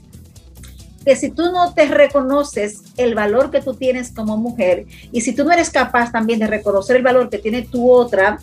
que 1.04 1.16
si 1.16 1.30
tú 1.30 1.52
no 1.52 1.72
te 1.74 1.86
reconoces 1.86 2.82
el 2.96 3.14
valor 3.14 3.50
que 3.50 3.60
tú 3.60 3.74
tienes 3.74 4.12
como 4.12 4.36
mujer 4.36 4.86
y 5.12 5.20
si 5.20 5.34
tú 5.34 5.44
no 5.44 5.52
eres 5.52 5.70
capaz 5.70 6.12
también 6.12 6.38
de 6.38 6.46
reconocer 6.46 6.96
el 6.96 7.02
valor 7.02 7.30
que 7.30 7.38
tiene 7.38 7.62
tu 7.62 7.90
otra, 7.90 8.38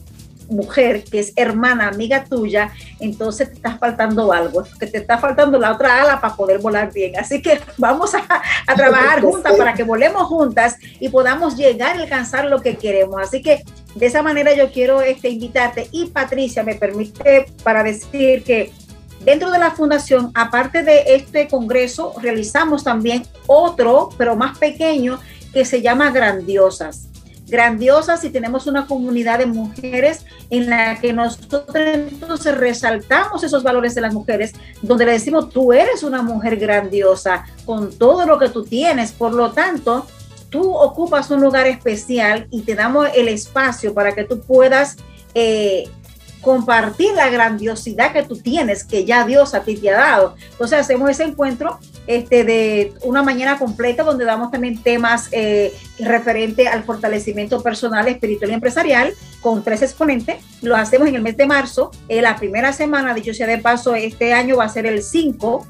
mujer 0.49 1.03
que 1.03 1.19
es 1.19 1.33
hermana, 1.35 1.87
amiga 1.87 2.23
tuya, 2.23 2.71
entonces 2.99 3.49
te 3.49 3.55
está 3.55 3.77
faltando 3.77 4.31
algo, 4.31 4.63
que 4.79 4.87
te 4.87 4.97
está 4.97 5.17
faltando 5.17 5.59
la 5.59 5.73
otra 5.73 6.01
ala 6.01 6.21
para 6.21 6.35
poder 6.35 6.59
volar 6.59 6.91
bien. 6.93 7.17
Así 7.17 7.41
que 7.41 7.59
vamos 7.77 8.13
a, 8.15 8.23
trabajar 8.75 9.21
juntas 9.21 9.55
para 9.55 9.73
que 9.73 9.83
volemos 9.83 10.23
juntas 10.23 10.75
y 10.99 11.09
podamos 11.09 11.55
llegar 11.55 11.97
y 11.97 12.03
alcanzar 12.03 12.45
lo 12.45 12.61
que 12.61 12.77
queremos. 12.77 13.21
Así 13.21 13.41
que 13.41 13.63
de 13.95 14.05
esa 14.05 14.21
manera 14.21 14.53
yo 14.53 14.71
quiero 14.71 15.01
este, 15.01 15.29
invitarte 15.29 15.87
y 15.91 16.07
Patricia 16.07 16.63
me 16.63 16.75
permite 16.75 17.47
para 17.63 17.83
decir 17.83 18.43
que 18.43 18.71
dentro 19.21 19.51
de 19.51 19.59
la 19.59 19.71
fundación, 19.71 20.31
aparte 20.33 20.83
de 20.83 21.15
este 21.15 21.47
congreso, 21.47 22.13
realizamos 22.21 22.83
también 22.83 23.23
otro, 23.47 24.09
pero 24.17 24.35
más 24.35 24.57
pequeño, 24.57 25.19
que 25.53 25.63
se 25.63 25.81
llama 25.81 26.11
Grandiosas 26.11 27.07
grandiosas 27.47 28.23
y 28.23 28.29
tenemos 28.29 28.67
una 28.67 28.87
comunidad 28.87 29.39
de 29.39 29.45
mujeres 29.45 30.25
en 30.49 30.69
la 30.69 30.99
que 30.99 31.13
nosotros 31.13 31.75
entonces 31.75 32.57
resaltamos 32.57 33.43
esos 33.43 33.63
valores 33.63 33.95
de 33.95 34.01
las 34.01 34.13
mujeres, 34.13 34.53
donde 34.81 35.05
le 35.05 35.13
decimos, 35.13 35.49
tú 35.49 35.73
eres 35.73 36.03
una 36.03 36.21
mujer 36.21 36.57
grandiosa 36.57 37.45
con 37.65 37.93
todo 37.97 38.25
lo 38.25 38.39
que 38.39 38.49
tú 38.49 38.63
tienes, 38.63 39.11
por 39.11 39.33
lo 39.33 39.51
tanto, 39.51 40.07
tú 40.49 40.73
ocupas 40.73 41.29
un 41.31 41.41
lugar 41.41 41.67
especial 41.67 42.47
y 42.51 42.61
te 42.61 42.75
damos 42.75 43.07
el 43.15 43.27
espacio 43.27 43.93
para 43.93 44.13
que 44.13 44.23
tú 44.23 44.41
puedas... 44.41 44.97
Eh, 45.33 45.89
compartir 46.45 47.11
la 47.13 47.29
grandiosidad 47.29 48.13
que 48.13 48.21
tú 48.21 48.37
tienes, 48.37 48.83
que 48.83 49.03
ya 49.03 49.25
Dios 49.25 49.55
a 49.55 49.63
ti 49.63 49.75
te 49.77 49.89
ha 49.89 49.97
dado. 49.97 50.35
Entonces 50.51 50.79
hacemos 50.79 51.09
ese 51.09 51.23
encuentro 51.23 51.79
este, 52.07 52.43
de 52.43 52.93
una 53.03 53.23
mañana 53.23 53.57
completa 53.57 54.03
donde 54.03 54.25
damos 54.25 54.51
también 54.51 54.81
temas 54.81 55.29
eh, 55.31 55.73
referentes 55.99 56.67
al 56.67 56.83
fortalecimiento 56.83 57.61
personal, 57.63 58.07
espiritual 58.07 58.51
y 58.51 58.53
empresarial 58.53 59.13
con 59.41 59.63
tres 59.63 59.81
exponentes. 59.81 60.37
Lo 60.61 60.75
hacemos 60.75 61.07
en 61.07 61.15
el 61.15 61.21
mes 61.21 61.37
de 61.37 61.45
marzo. 61.45 61.91
en 62.07 62.23
la 62.23 62.35
primera 62.35 62.73
semana, 62.73 63.13
dicho 63.13 63.33
sea 63.33 63.47
de 63.47 63.57
paso, 63.57 63.95
este 63.95 64.33
año 64.33 64.57
va 64.57 64.65
a 64.65 64.69
ser 64.69 64.85
el 64.85 65.03
5 65.03 65.67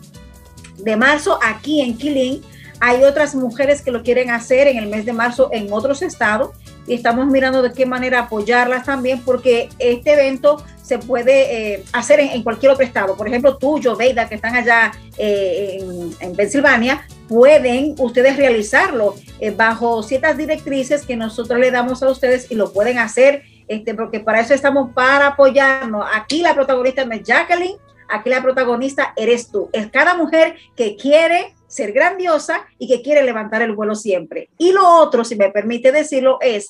de 0.78 0.98
marzo 0.98 1.40
aquí 1.44 1.82
en 1.82 1.98
Quilín. 1.98 2.42
Hay 2.80 3.04
otras 3.04 3.36
mujeres 3.36 3.82
que 3.82 3.92
lo 3.92 4.04
quieren 4.04 4.30
hacer 4.30 4.68
en 4.68 4.78
el 4.78 4.88
mes 4.88 5.06
de 5.06 5.14
marzo 5.14 5.50
en 5.52 5.72
otros 5.72 6.02
estados 6.02 6.52
y 6.88 6.94
estamos 6.94 7.28
mirando 7.28 7.62
de 7.62 7.74
qué 7.74 7.86
manera 7.86 8.22
apoyarlas 8.22 8.86
también 8.86 9.22
porque 9.24 9.70
este 9.80 10.14
evento 10.14 10.64
se 10.86 11.00
puede 11.00 11.74
eh, 11.74 11.84
hacer 11.94 12.20
en, 12.20 12.44
cualquier 12.44 12.72
otro 12.72 12.86
estado. 12.86 13.18
Por 13.18 13.28
ejemplo, 13.28 13.58
tú, 13.58 13.80
yo, 13.80 13.96
Veida, 13.96 14.30
que 14.30 14.36
están 14.36 14.56
allá 14.56 14.92
eh, 15.18 15.80
en, 16.20 16.36
Pensilvania, 16.36 17.08
pueden 17.28 17.96
ustedes 17.98 18.38
realizarlo 18.38 19.16
eh, 19.40 19.50
bajo 19.50 20.04
ciertas 20.04 20.38
directrices 20.38 21.04
que 21.04 21.16
nosotros 21.16 21.60
le 21.60 21.72
damos 21.72 22.04
a 22.04 22.10
ustedes 22.10 22.52
y 22.52 22.56
lo 22.56 22.72
pueden 22.72 23.00
hacer, 23.00 23.42
este, 23.68 23.96
porque 23.96 24.20
para 24.20 24.42
eso 24.42 24.54
estamos, 24.54 24.94
para 24.94 25.28
apoyarnos. 25.28 26.06
Aquí 26.14 26.44
la 26.44 26.54
protagonista 26.54 27.02
es 27.02 27.24
Jacqueline, 27.24 27.78
aquí 28.08 28.30
la 28.30 28.44
protagonista 28.44 29.12
eres 29.16 29.50
tú. 29.50 29.70
Es 29.74 29.90
cada 29.90 30.14
mujer 30.14 30.56
que 30.76 30.96
quiere 30.98 31.55
ser 31.68 31.92
grandiosa 31.92 32.66
y 32.78 32.88
que 32.88 33.02
quiere 33.02 33.24
levantar 33.24 33.62
el 33.62 33.76
vuelo 33.76 33.96
siempre. 33.96 34.50
Y 34.58 34.72
lo 34.72 34.88
otro, 34.88 35.24
si 35.24 35.36
me 35.36 35.52
permite 35.52 35.92
decirlo, 35.92 36.38
es 36.42 36.70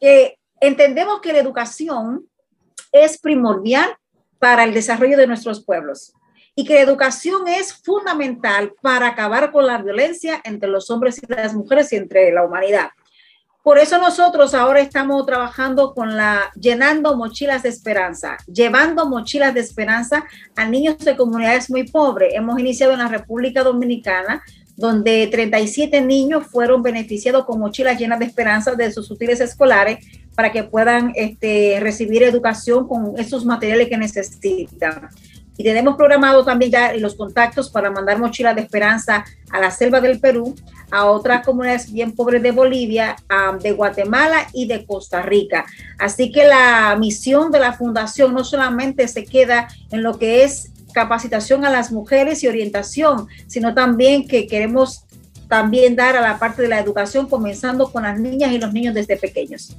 que 0.00 0.38
entendemos 0.60 1.20
que 1.20 1.32
la 1.32 1.40
educación 1.40 2.28
es 2.92 3.18
primordial 3.18 3.96
para 4.38 4.64
el 4.64 4.74
desarrollo 4.74 5.16
de 5.16 5.26
nuestros 5.26 5.64
pueblos 5.64 6.14
y 6.54 6.64
que 6.64 6.74
la 6.74 6.80
educación 6.80 7.48
es 7.48 7.72
fundamental 7.72 8.74
para 8.82 9.08
acabar 9.08 9.52
con 9.52 9.66
la 9.66 9.78
violencia 9.78 10.40
entre 10.44 10.68
los 10.68 10.90
hombres 10.90 11.20
y 11.22 11.32
las 11.32 11.54
mujeres 11.54 11.92
y 11.92 11.96
entre 11.96 12.30
la 12.32 12.44
humanidad. 12.44 12.90
Por 13.62 13.78
eso 13.78 13.96
nosotros 13.98 14.54
ahora 14.54 14.80
estamos 14.80 15.24
trabajando 15.24 15.94
con 15.94 16.16
la 16.16 16.50
llenando 16.56 17.16
mochilas 17.16 17.62
de 17.62 17.68
esperanza, 17.68 18.36
llevando 18.52 19.08
mochilas 19.08 19.54
de 19.54 19.60
esperanza 19.60 20.24
a 20.56 20.66
niños 20.66 20.98
de 20.98 21.16
comunidades 21.16 21.70
muy 21.70 21.84
pobres. 21.84 22.34
Hemos 22.34 22.58
iniciado 22.58 22.92
en 22.92 22.98
la 22.98 23.06
República 23.06 23.62
Dominicana, 23.62 24.42
donde 24.74 25.28
37 25.28 26.00
niños 26.00 26.48
fueron 26.48 26.82
beneficiados 26.82 27.44
con 27.44 27.60
mochilas 27.60 28.00
llenas 28.00 28.18
de 28.18 28.24
esperanza 28.24 28.74
de 28.74 28.90
sus 28.90 29.08
útiles 29.12 29.40
escolares 29.40 30.04
para 30.34 30.50
que 30.50 30.64
puedan 30.64 31.12
este, 31.14 31.78
recibir 31.78 32.24
educación 32.24 32.88
con 32.88 33.16
esos 33.16 33.44
materiales 33.44 33.88
que 33.88 33.96
necesitan. 33.96 35.08
Y 35.62 35.64
tenemos 35.64 35.94
programado 35.94 36.44
también 36.44 36.72
ya 36.72 36.92
los 36.94 37.14
contactos 37.14 37.70
para 37.70 37.88
mandar 37.88 38.18
mochilas 38.18 38.56
de 38.56 38.62
esperanza 38.62 39.24
a 39.48 39.60
la 39.60 39.70
selva 39.70 40.00
del 40.00 40.18
Perú, 40.18 40.56
a 40.90 41.04
otras 41.04 41.46
comunidades 41.46 41.92
bien 41.92 42.16
pobres 42.16 42.42
de 42.42 42.50
Bolivia, 42.50 43.14
de 43.62 43.70
Guatemala 43.70 44.48
y 44.52 44.66
de 44.66 44.84
Costa 44.84 45.22
Rica. 45.22 45.64
Así 46.00 46.32
que 46.32 46.48
la 46.48 46.96
misión 46.98 47.52
de 47.52 47.60
la 47.60 47.74
fundación 47.74 48.34
no 48.34 48.42
solamente 48.42 49.06
se 49.06 49.24
queda 49.24 49.68
en 49.92 50.02
lo 50.02 50.18
que 50.18 50.42
es 50.42 50.72
capacitación 50.92 51.64
a 51.64 51.70
las 51.70 51.92
mujeres 51.92 52.42
y 52.42 52.48
orientación, 52.48 53.28
sino 53.46 53.72
también 53.72 54.26
que 54.26 54.48
queremos 54.48 55.04
también 55.46 55.94
dar 55.94 56.16
a 56.16 56.22
la 56.22 56.40
parte 56.40 56.62
de 56.62 56.68
la 56.68 56.80
educación, 56.80 57.28
comenzando 57.28 57.92
con 57.92 58.02
las 58.02 58.18
niñas 58.18 58.50
y 58.50 58.58
los 58.58 58.72
niños 58.72 58.94
desde 58.94 59.16
pequeños. 59.16 59.76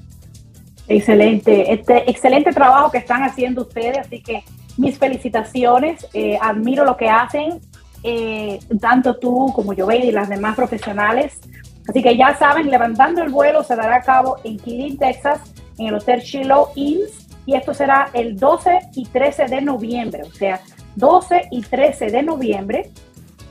Excelente, 0.88 1.74
este 1.74 2.10
excelente 2.10 2.54
trabajo 2.54 2.90
que 2.90 3.00
están 3.00 3.24
haciendo 3.24 3.64
ustedes, 3.64 3.98
así 3.98 4.22
que 4.22 4.46
mis 4.78 4.98
felicitaciones, 4.98 6.08
eh, 6.14 6.38
admiro 6.42 6.86
lo 6.86 6.98
que 6.98 7.10
hacen, 7.10 7.60
eh, 8.04 8.60
tanto 8.82 9.16
tú 9.18 9.52
como 9.54 9.74
yo 9.74 9.90
y 9.92 10.12
las 10.12 10.30
demás 10.30 10.56
profesionales. 10.56 11.40
Así 11.88 12.02
que 12.02 12.18
ya 12.18 12.36
saben, 12.36 12.70
levantando 12.70 13.22
el 13.22 13.30
vuelo 13.30 13.64
se 13.64 13.76
dará 13.76 13.98
a 13.98 14.02
cabo 14.02 14.38
en 14.44 14.58
Killeen, 14.58 14.98
Texas, 14.98 15.40
en 15.78 15.88
el 15.88 15.96
Hotel 15.96 16.22
Shiloh 16.22 16.70
Inns, 16.76 17.28
y 17.46 17.56
esto 17.56 17.74
será 17.74 18.10
el 18.14 18.38
12 18.38 18.80
y 18.96 19.06
13 19.06 19.46
de 19.46 19.62
noviembre, 19.62 20.24
o 20.24 20.32
sea, 20.32 20.62
12 20.96 21.50
y 21.52 21.62
13 21.62 22.08
de 22.08 22.24
noviembre, 22.24 22.92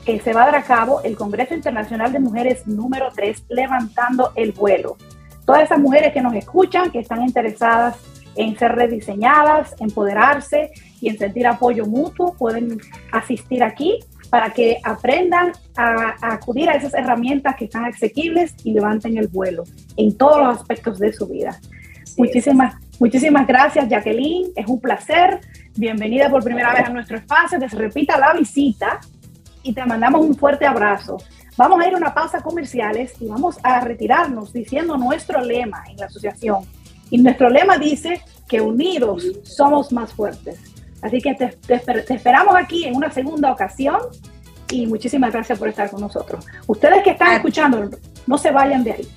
que 0.05 0.19
se 0.19 0.33
va 0.33 0.43
a 0.43 0.45
dar 0.47 0.55
a 0.55 0.63
cabo 0.63 1.01
el 1.01 1.15
Congreso 1.15 1.53
Internacional 1.53 2.11
de 2.11 2.19
Mujeres 2.19 2.67
número 2.67 3.09
3, 3.15 3.45
levantando 3.49 4.31
el 4.35 4.51
vuelo. 4.51 4.97
Todas 5.45 5.63
esas 5.63 5.79
mujeres 5.79 6.13
que 6.13 6.21
nos 6.21 6.33
escuchan, 6.33 6.91
que 6.91 6.99
están 6.99 7.21
interesadas 7.21 7.97
en 8.35 8.57
ser 8.57 8.73
rediseñadas, 8.73 9.75
empoderarse 9.79 10.71
y 11.03 11.09
en 11.09 11.17
sentir 11.17 11.45
apoyo 11.45 11.85
mutuo, 11.85 12.33
pueden 12.33 12.79
asistir 13.11 13.61
aquí 13.61 13.99
para 14.29 14.51
que 14.51 14.77
aprendan 14.85 15.51
a, 15.75 16.15
acudir 16.21 16.69
a 16.69 16.75
esas 16.75 16.93
herramientas 16.93 17.57
que 17.57 17.65
están 17.65 17.83
asequibles 17.83 18.55
y 18.63 18.71
levanten 18.71 19.17
el 19.17 19.27
vuelo 19.27 19.65
en 19.97 20.17
todos 20.17 20.37
los 20.37 20.57
aspectos 20.59 20.99
de 20.99 21.11
su 21.11 21.27
vida. 21.27 21.59
muchísimas, 22.17 22.75
muchísimas 23.01 23.45
gracias, 23.45 23.89
Jacqueline. 23.89 24.51
Es 24.55 24.65
un 24.65 24.79
placer. 24.79 25.41
Bienvenida 25.75 26.29
por 26.29 26.41
primera 26.41 26.73
vez 26.73 26.85
a 26.85 26.89
nuestro 26.89 27.17
espacio. 27.17 27.59
Que 27.59 27.67
se 27.67 27.75
repita 27.75 28.17
la 28.17 28.31
visita 28.31 29.01
y 29.61 29.73
te 29.73 29.85
mandamos 29.85 30.25
un 30.25 30.35
fuerte 30.35 30.65
abrazo. 30.65 31.17
Vamos 31.57 31.81
a 31.81 31.87
ir 31.87 31.95
a 31.95 31.97
una 31.97 32.13
pausa 32.13 32.41
comerciales 32.41 33.13
y 33.19 33.27
vamos 33.27 33.57
a 33.61 33.81
retirarnos 33.81 34.53
diciendo 34.53 34.95
nuestro 34.95 35.41
lema 35.41 35.83
en 35.89 35.97
la 35.97 36.05
asociación. 36.05 36.63
Y 37.09 37.17
nuestro 37.17 37.49
lema 37.49 37.77
dice 37.77 38.21
que 38.47 38.61
unidos 38.61 39.27
somos 39.43 39.91
más 39.91 40.13
fuertes. 40.13 40.72
Así 41.03 41.19
que 41.19 41.35
te, 41.35 41.57
esperamos 42.13 42.55
aquí 42.55 42.85
en 42.85 42.95
una 42.95 43.11
segunda 43.11 43.51
ocasión 43.51 43.97
y 44.71 44.87
muchísimas 44.87 45.33
gracias 45.33 45.59
por 45.59 45.67
estar 45.67 45.91
con 45.91 45.99
nosotros. 45.99 46.45
Ustedes 46.65 47.03
que 47.03 47.11
están 47.11 47.33
escuchando, 47.33 47.89
no 48.25 48.37
se 48.37 48.51
vayan 48.51 48.83
de 48.85 48.93
ahí. 48.93 49.07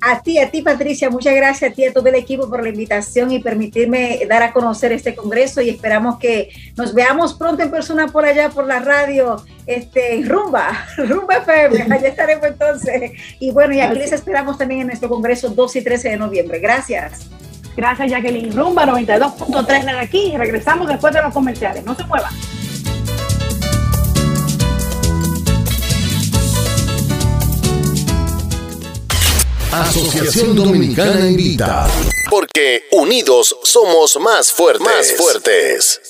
A 0.00 0.22
ti, 0.22 0.38
a 0.38 0.50
ti 0.50 0.62
Patricia, 0.62 1.10
muchas 1.10 1.34
gracias 1.34 1.72
a 1.72 1.74
ti, 1.74 1.84
a 1.84 1.92
todo 1.92 2.06
el 2.06 2.14
equipo 2.14 2.48
por 2.48 2.62
la 2.62 2.68
invitación 2.70 3.32
y 3.32 3.40
permitirme 3.40 4.20
dar 4.28 4.42
a 4.44 4.52
conocer 4.52 4.92
este 4.92 5.14
congreso 5.14 5.60
y 5.60 5.68
esperamos 5.70 6.18
que 6.18 6.50
nos 6.76 6.94
veamos 6.94 7.34
pronto 7.34 7.64
en 7.64 7.70
persona 7.70 8.06
por 8.06 8.24
allá, 8.24 8.48
por 8.48 8.66
la 8.66 8.78
radio, 8.78 9.44
este, 9.66 10.22
Rumba, 10.24 10.86
Rumba 10.96 11.38
FM, 11.38 11.82
allá 11.94 12.08
estaremos 12.08 12.46
entonces. 12.46 13.12
Y 13.40 13.50
bueno, 13.50 13.74
y 13.74 13.80
aquí 13.80 13.98
les 13.98 14.12
esperamos 14.12 14.56
también 14.56 14.82
en 14.82 14.86
nuestro 14.86 15.08
congreso 15.10 15.50
12 15.50 15.80
y 15.80 15.84
13 15.84 16.08
de 16.10 16.16
noviembre. 16.16 16.60
Gracias. 16.60 17.28
Gracias 17.78 18.10
Jacqueline. 18.10 18.52
Rumba 18.52 18.84
92.3 18.86 19.84
de 19.84 19.90
aquí. 19.92 20.36
Regresamos 20.36 20.88
después 20.88 21.14
de 21.14 21.22
los 21.22 21.32
comerciales. 21.32 21.84
No 21.84 21.94
se 21.94 22.02
muevan. 22.06 22.32
Asociación 29.70 30.56
Dominicana 30.56 31.30
invita. 31.30 31.86
Porque 32.28 32.82
unidos 32.90 33.56
somos 33.62 34.18
más 34.20 34.50
fuertes. 34.50 34.84
Más 34.84 35.12
fuertes. 35.12 36.00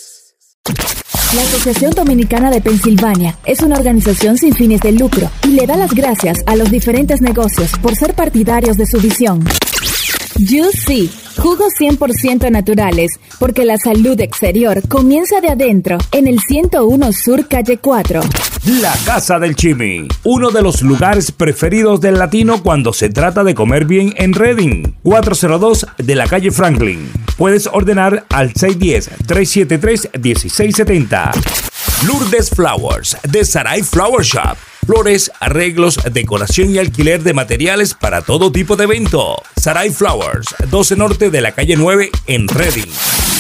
La 1.35 1.43
Asociación 1.43 1.91
Dominicana 1.91 2.51
de 2.51 2.63
Pensilvania 2.63 3.39
es 3.45 3.61
una 3.61 3.77
organización 3.77 4.39
sin 4.39 4.55
fines 4.55 4.81
de 4.81 4.93
lucro 4.93 5.31
y 5.45 5.49
le 5.49 5.67
da 5.67 5.77
las 5.77 5.93
gracias 5.93 6.39
a 6.47 6.57
los 6.57 6.71
diferentes 6.71 7.21
negocios 7.21 7.73
por 7.83 7.95
ser 7.95 8.15
partidarios 8.15 8.79
de 8.79 8.87
su 8.87 8.99
visión. 8.99 9.45
Juicy, 10.39 11.11
jugos 11.39 11.73
100% 11.81 12.51
naturales, 12.51 13.19
porque 13.39 13.65
la 13.65 13.79
salud 13.79 14.21
exterior 14.21 14.87
comienza 14.89 15.41
de 15.41 15.49
adentro, 15.49 15.97
en 16.13 16.27
el 16.27 16.41
101 16.41 17.13
Sur 17.13 17.49
Calle 17.49 17.79
4. 17.79 18.21
La 18.81 18.95
Casa 19.05 19.39
del 19.39 19.55
Chimi, 19.57 20.09
uno 20.25 20.51
de 20.51 20.63
los 20.63 20.83
lugares 20.83 21.31
preferidos 21.33 22.01
del 22.01 22.19
latino 22.19 22.63
cuando 22.63 22.93
se 22.93 23.09
trata 23.09 23.43
de 23.45 23.55
comer 23.55 23.87
bien 23.87 24.13
en 24.17 24.35
Reading, 24.35 24.93
402 25.03 25.87
de 25.97 26.15
la 26.15 26.27
calle 26.27 26.51
Franklin. 26.51 27.11
Puedes 27.37 27.67
ordenar 27.67 28.27
al 28.29 28.53
610-373-1670. 28.53 31.31
Lourdes 32.07 32.51
Flowers, 32.51 33.17
de 33.23 33.45
Sarai 33.45 33.83
Flower 33.83 34.25
Shop 34.25 34.57
flores, 34.89 35.31
arreglos, 35.39 35.99
decoración 36.11 36.71
y 36.71 36.79
alquiler 36.79 37.23
de 37.23 37.35
materiales 37.35 37.93
para 37.93 38.23
todo 38.23 38.51
tipo 38.51 38.75
de 38.75 38.85
evento. 38.85 39.37
Sarai 39.61 39.91
Flowers, 39.91 40.55
12 40.71 40.97
Norte 40.97 41.31
de 41.31 41.43
la 41.43 41.53
calle 41.53 41.77
9 41.77 42.11
en 42.27 42.49
Reading. 42.49 42.91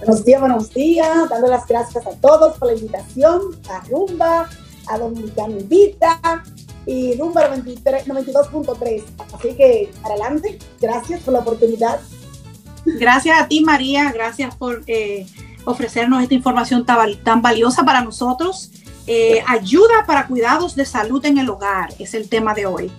Buenos 0.05 0.25
días, 0.25 0.41
buenos 0.41 0.73
días. 0.73 1.29
Dando 1.29 1.47
las 1.47 1.65
gracias 1.65 2.05
a 2.05 2.11
todos 2.19 2.57
por 2.57 2.67
la 2.67 2.73
invitación 2.73 3.39
a 3.69 3.79
Rumba, 3.87 4.49
a 4.87 4.97
Dominicana 4.97 5.53
Invita 5.53 6.43
y 6.85 7.15
Rumba 7.15 7.55
92.3. 7.55 9.03
Así 9.33 9.55
que 9.55 9.93
adelante. 10.03 10.59
Gracias 10.81 11.21
por 11.21 11.33
la 11.33 11.39
oportunidad. 11.39 12.01
Gracias 12.85 13.39
a 13.39 13.47
ti, 13.47 13.61
María. 13.61 14.11
Gracias 14.11 14.53
por 14.55 14.83
eh, 14.87 15.25
ofrecernos 15.63 16.21
esta 16.21 16.33
información 16.33 16.85
tan, 16.85 17.41
valiosa 17.41 17.85
para 17.85 18.01
nosotros. 18.01 18.71
Eh, 19.07 19.41
ayuda 19.47 20.05
para 20.05 20.27
cuidados 20.27 20.75
de 20.75 20.83
salud 20.83 21.25
en 21.25 21.37
el 21.37 21.49
hogar 21.49 21.93
es 21.97 22.13
el 22.13 22.27
tema 22.27 22.53
de 22.53 22.65
hoy. 22.65 22.91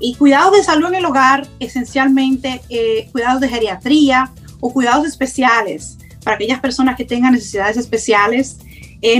Y 0.00 0.16
cuidados 0.16 0.52
de 0.52 0.62
salud 0.62 0.88
en 0.88 0.96
el 0.96 1.06
hogar, 1.06 1.48
esencialmente 1.60 2.60
eh, 2.68 3.08
cuidados 3.10 3.40
de 3.40 3.48
geriatría 3.48 4.32
o 4.60 4.70
cuidados 4.70 5.06
especiales 5.06 5.96
para 6.22 6.36
aquellas 6.36 6.60
personas 6.60 6.96
que 6.96 7.04
tengan 7.04 7.32
necesidades 7.32 7.76
especiales. 7.76 8.58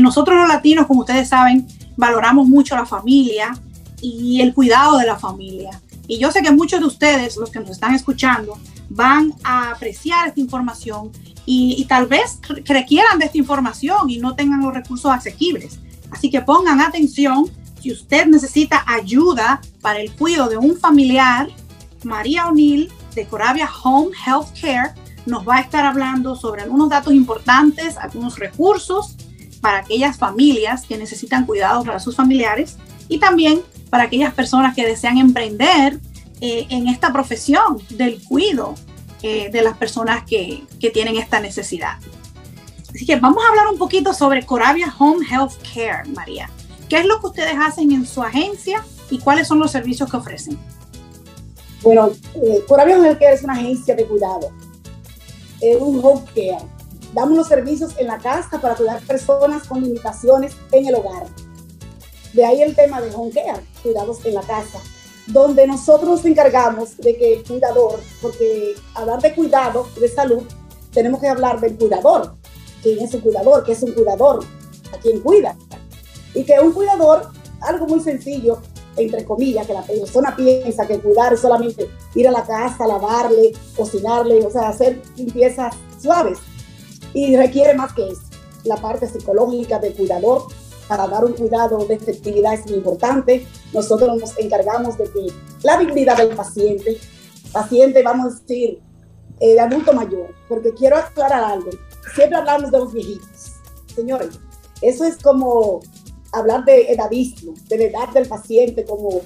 nosotros 0.00 0.36
los 0.36 0.48
latinos, 0.48 0.86
como 0.86 1.00
ustedes 1.00 1.28
saben, 1.28 1.66
valoramos 1.96 2.48
mucho 2.48 2.76
la 2.76 2.86
familia 2.86 3.56
y 4.00 4.40
el 4.40 4.54
cuidado 4.54 4.98
de 4.98 5.06
la 5.06 5.18
familia. 5.18 5.80
Y 6.08 6.18
yo 6.18 6.30
sé 6.32 6.42
que 6.42 6.50
muchos 6.50 6.80
de 6.80 6.86
ustedes, 6.86 7.36
los 7.36 7.50
que 7.50 7.60
nos 7.60 7.70
están 7.70 7.94
escuchando, 7.94 8.58
van 8.88 9.32
a 9.44 9.70
apreciar 9.70 10.28
esta 10.28 10.40
información 10.40 11.10
y, 11.46 11.76
y, 11.78 11.84
tal 11.86 12.06
vez 12.06 12.38
requieran 12.64 13.18
de 13.18 13.26
esta 13.26 13.38
información 13.38 14.10
y 14.10 14.18
no 14.18 14.34
tengan 14.34 14.60
los 14.60 14.74
recursos 14.74 15.10
asequibles. 15.10 15.78
Así 16.10 16.30
que 16.30 16.40
pongan 16.40 16.80
atención, 16.80 17.50
si 17.80 17.90
usted 17.90 18.26
necesita 18.26 18.84
ayuda 18.86 19.60
para 19.80 20.00
el 20.00 20.12
cuidado 20.12 20.48
de 20.50 20.56
un 20.56 20.76
familiar, 20.76 21.48
María 22.04 22.46
O'Neill 22.48 22.92
de 23.14 23.26
Coravia 23.26 23.68
Home 23.82 24.10
Health 24.26 24.48
Care 24.60 24.92
nos 25.26 25.46
va 25.46 25.56
a 25.56 25.60
estar 25.60 25.84
hablando 25.84 26.36
sobre 26.36 26.62
algunos 26.62 26.88
datos 26.88 27.12
importantes, 27.12 27.96
algunos 27.96 28.38
recursos 28.38 29.16
para 29.60 29.78
aquellas 29.78 30.18
familias 30.18 30.84
que 30.86 30.98
necesitan 30.98 31.46
cuidado 31.46 31.84
para 31.84 32.00
sus 32.00 32.16
familiares 32.16 32.76
y 33.08 33.18
también 33.18 33.62
para 33.90 34.04
aquellas 34.04 34.34
personas 34.34 34.74
que 34.74 34.86
desean 34.86 35.18
emprender 35.18 36.00
eh, 36.40 36.66
en 36.70 36.88
esta 36.88 37.12
profesión 37.12 37.78
del 37.90 38.20
cuidado 38.24 38.74
eh, 39.22 39.50
de 39.52 39.62
las 39.62 39.76
personas 39.76 40.24
que, 40.24 40.64
que, 40.80 40.90
tienen 40.90 41.16
esta 41.16 41.38
necesidad. 41.38 41.98
Así 42.92 43.06
que 43.06 43.16
vamos 43.16 43.44
a 43.44 43.48
hablar 43.48 43.68
un 43.68 43.78
poquito 43.78 44.12
sobre 44.12 44.44
Coravia 44.44 44.92
Home 44.98 45.24
Health 45.24 45.52
Care, 45.72 46.08
María. 46.08 46.50
¿Qué 46.88 46.98
es 46.98 47.06
lo 47.06 47.20
que 47.20 47.28
ustedes 47.28 47.54
hacen 47.56 47.92
en 47.92 48.04
su 48.04 48.22
agencia 48.22 48.84
y 49.08 49.18
cuáles 49.18 49.46
son 49.46 49.60
los 49.60 49.70
servicios 49.70 50.10
que 50.10 50.16
ofrecen? 50.16 50.58
Bueno, 51.82 52.10
eh, 52.34 52.64
Coravia 52.66 52.96
Home 52.96 53.08
Health 53.08 53.20
Care 53.20 53.34
es 53.34 53.44
una 53.44 53.52
agencia 53.52 53.94
de 53.94 54.04
cuidado, 54.06 54.50
un 55.80 56.04
home 56.04 56.24
care. 56.34 56.64
Damos 57.12 57.36
los 57.36 57.48
servicios 57.48 57.92
en 57.98 58.06
la 58.06 58.18
casa 58.18 58.60
para 58.60 58.74
cuidar 58.74 59.00
personas 59.02 59.66
con 59.66 59.82
limitaciones 59.82 60.54
en 60.72 60.86
el 60.86 60.94
hogar. 60.94 61.26
De 62.32 62.44
ahí 62.44 62.62
el 62.62 62.74
tema 62.74 63.00
de 63.00 63.14
home 63.14 63.30
care, 63.30 63.62
cuidados 63.82 64.24
en 64.24 64.34
la 64.34 64.42
casa 64.42 64.80
donde 65.26 65.66
nosotros 65.66 66.08
nos 66.08 66.24
encargamos 66.24 66.96
de 66.98 67.16
que 67.16 67.34
el 67.34 67.44
cuidador, 67.44 68.00
porque 68.20 68.74
hablar 68.94 69.20
de 69.20 69.34
cuidado, 69.34 69.86
de 70.00 70.08
salud, 70.08 70.42
tenemos 70.92 71.20
que 71.20 71.28
hablar 71.28 71.60
del 71.60 71.76
cuidador, 71.76 72.34
quién 72.82 73.00
es 73.00 73.14
el 73.14 73.22
cuidador, 73.22 73.64
qué 73.64 73.72
es 73.72 73.82
un 73.82 73.92
cuidador, 73.92 74.44
a 74.92 74.98
quién 74.98 75.20
cuida. 75.20 75.56
Y 76.34 76.44
que 76.44 76.58
un 76.60 76.72
cuidador, 76.72 77.30
algo 77.60 77.86
muy 77.86 78.00
sencillo, 78.00 78.60
entre 78.96 79.24
comillas, 79.24 79.66
que 79.66 79.74
la 79.74 79.82
persona 79.82 80.34
piensa 80.36 80.86
que 80.86 80.98
cuidar 81.00 81.32
es 81.32 81.40
solamente 81.40 81.88
ir 82.14 82.28
a 82.28 82.30
la 82.30 82.44
casa, 82.44 82.86
lavarle, 82.86 83.52
cocinarle, 83.76 84.44
o 84.44 84.50
sea, 84.50 84.68
hacer 84.68 85.02
limpiezas 85.16 85.74
suaves. 86.00 86.38
Y 87.14 87.36
requiere 87.36 87.74
más 87.74 87.92
que 87.92 88.08
eso. 88.08 88.22
La 88.64 88.76
parte 88.76 89.06
psicológica 89.06 89.78
del 89.78 89.94
cuidador, 89.94 90.46
para 90.88 91.06
dar 91.06 91.24
un 91.24 91.32
cuidado 91.32 91.84
de 91.86 91.94
efectividad 91.94 92.54
es 92.54 92.66
muy 92.66 92.76
importante. 92.76 93.46
Nosotros 93.72 94.20
nos 94.20 94.38
encargamos 94.38 94.98
de 94.98 95.04
que 95.04 95.26
la 95.62 95.78
dignidad 95.78 96.16
del 96.16 96.34
paciente, 96.34 96.98
paciente, 97.52 98.02
vamos 98.02 98.26
a 98.26 98.38
decir, 98.40 98.80
eh, 99.40 99.54
de 99.54 99.60
adulto 99.60 99.92
mayor, 99.92 100.34
porque 100.48 100.72
quiero 100.72 100.96
aclarar 100.96 101.44
algo. 101.44 101.70
Siempre 102.14 102.38
hablamos 102.38 102.70
de 102.70 102.78
los 102.78 102.92
viejitos. 102.92 103.52
Señores, 103.94 104.38
eso 104.80 105.04
es 105.04 105.16
como 105.16 105.80
hablar 106.32 106.64
de 106.64 106.92
edadismo, 106.92 107.54
de 107.68 107.78
la 107.78 107.84
edad 107.84 108.08
del 108.12 108.26
paciente, 108.26 108.84
como, 108.84 109.20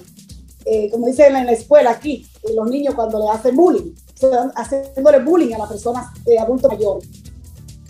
eh, 0.65 0.89
como 0.91 1.07
dicen 1.07 1.35
en 1.35 1.45
la 1.45 1.53
escuela 1.53 1.91
aquí, 1.91 2.27
los 2.55 2.69
niños 2.69 2.95
cuando 2.95 3.19
le 3.19 3.29
hacen 3.29 3.55
bullying, 3.55 3.93
haciéndole 4.55 5.19
bullying 5.23 5.53
a 5.53 5.59
la 5.59 5.67
persona 5.67 6.13
de 6.25 6.37
adulto 6.37 6.67
mayor. 6.67 6.99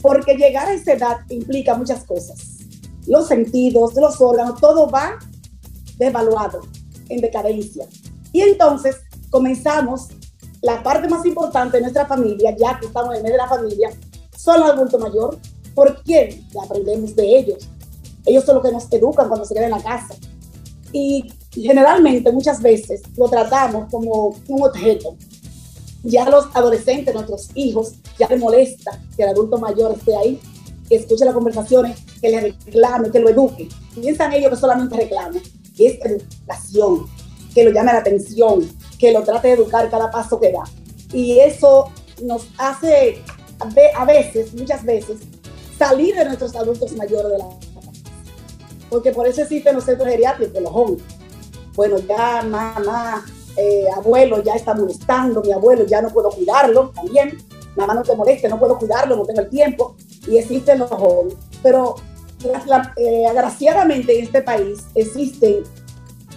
Porque 0.01 0.35
llegar 0.35 0.67
a 0.67 0.73
esa 0.73 0.93
edad 0.93 1.17
implica 1.29 1.75
muchas 1.75 2.03
cosas 2.03 2.57
los 3.07 3.27
sentidos, 3.27 3.95
los 3.95 4.21
órganos, 4.21 4.59
todo 4.59 4.89
va 4.89 5.17
devaluado, 5.97 6.61
en 7.09 7.21
decadencia. 7.21 7.87
Y 8.31 8.41
entonces 8.41 8.97
comenzamos 9.29 10.09
la 10.61 10.83
parte 10.83 11.07
más 11.07 11.25
importante 11.25 11.77
de 11.77 11.81
nuestra 11.81 12.05
familia, 12.05 12.55
ya 12.55 12.77
que 12.79 12.87
estamos 12.87 13.15
en 13.15 13.23
medio 13.23 13.35
de 13.35 13.43
la 13.43 13.47
familia, 13.47 13.89
son 14.35 14.59
los 14.59 14.71
adultos 14.71 14.99
mayores. 14.99 15.39
¿Por 15.73 16.03
qué? 16.03 16.43
Aprendemos 16.61 17.15
de 17.15 17.37
ellos. 17.37 17.69
Ellos 18.27 18.43
son 18.43 18.55
los 18.55 18.63
que 18.63 18.71
nos 18.71 18.91
educan 18.91 19.27
cuando 19.27 19.45
se 19.45 19.53
quedan 19.53 19.71
en 19.71 19.77
la 19.77 19.83
casa. 19.83 20.15
Y 20.91 21.33
generalmente, 21.51 22.31
muchas 22.31 22.61
veces, 22.61 23.01
lo 23.17 23.29
tratamos 23.29 23.89
como 23.89 24.35
un 24.47 24.63
objeto. 24.63 25.15
Ya 26.03 26.29
los 26.29 26.47
adolescentes, 26.53 27.13
nuestros 27.13 27.49
hijos, 27.55 27.93
ya 28.19 28.27
les 28.27 28.39
molesta 28.39 28.99
que 29.15 29.23
el 29.23 29.29
adulto 29.29 29.57
mayor 29.57 29.93
esté 29.93 30.15
ahí 30.15 30.39
que 30.87 30.95
escuche 30.95 31.25
las 31.25 31.33
conversaciones, 31.33 31.99
que 32.21 32.29
le 32.29 32.41
reclame, 32.41 33.11
que 33.11 33.19
lo 33.19 33.29
eduque. 33.29 33.67
Piensan 33.99 34.33
ellos 34.33 34.51
que 34.51 34.55
solamente 34.55 34.95
reclame, 34.95 35.41
que 35.75 35.87
es 35.87 35.99
educación, 36.05 37.07
que 37.53 37.63
lo 37.63 37.71
llame 37.71 37.93
la 37.93 37.99
atención, 37.99 38.69
que 38.97 39.11
lo 39.11 39.23
trate 39.23 39.49
de 39.49 39.53
educar 39.55 39.89
cada 39.89 40.09
paso 40.09 40.39
que 40.39 40.51
da. 40.51 40.63
Y 41.11 41.39
eso 41.39 41.91
nos 42.21 42.47
hace 42.57 43.21
a 43.95 44.05
veces, 44.05 44.53
muchas 44.53 44.83
veces, 44.85 45.17
salir 45.77 46.15
de 46.15 46.25
nuestros 46.25 46.55
adultos 46.55 46.95
mayores 46.95 47.31
de 47.31 47.37
la 47.39 47.49
porque 48.89 49.11
por 49.11 49.27
eso 49.27 49.41
existen 49.41 49.75
los 49.75 49.83
centros 49.83 50.09
geriátricos, 50.09 50.61
los 50.61 50.71
jóvenes. 50.71 51.03
Bueno, 51.75 51.97
ya 51.99 52.41
mamá, 52.43 53.25
eh, 53.55 53.85
abuelo 53.95 54.41
ya 54.43 54.55
está 54.55 54.73
molestando, 54.73 55.41
mi 55.41 55.51
abuelo 55.51 55.85
ya 55.85 56.01
no 56.01 56.09
puedo 56.09 56.29
cuidarlo 56.29 56.89
también, 56.89 57.37
mamá 57.75 57.93
no 57.93 58.03
te 58.03 58.15
moleste, 58.15 58.49
no 58.49 58.59
puedo 58.59 58.77
cuidarlo, 58.77 59.15
no 59.15 59.25
tengo 59.25 59.41
el 59.41 59.49
tiempo 59.49 59.95
y 60.27 60.37
existen 60.37 60.79
los 60.79 60.89
jóvenes. 60.89 61.35
Pero 61.61 61.95
eh, 62.95 63.25
agraciadamente 63.27 64.17
en 64.17 64.25
este 64.25 64.41
país 64.41 64.79
existen, 64.95 65.63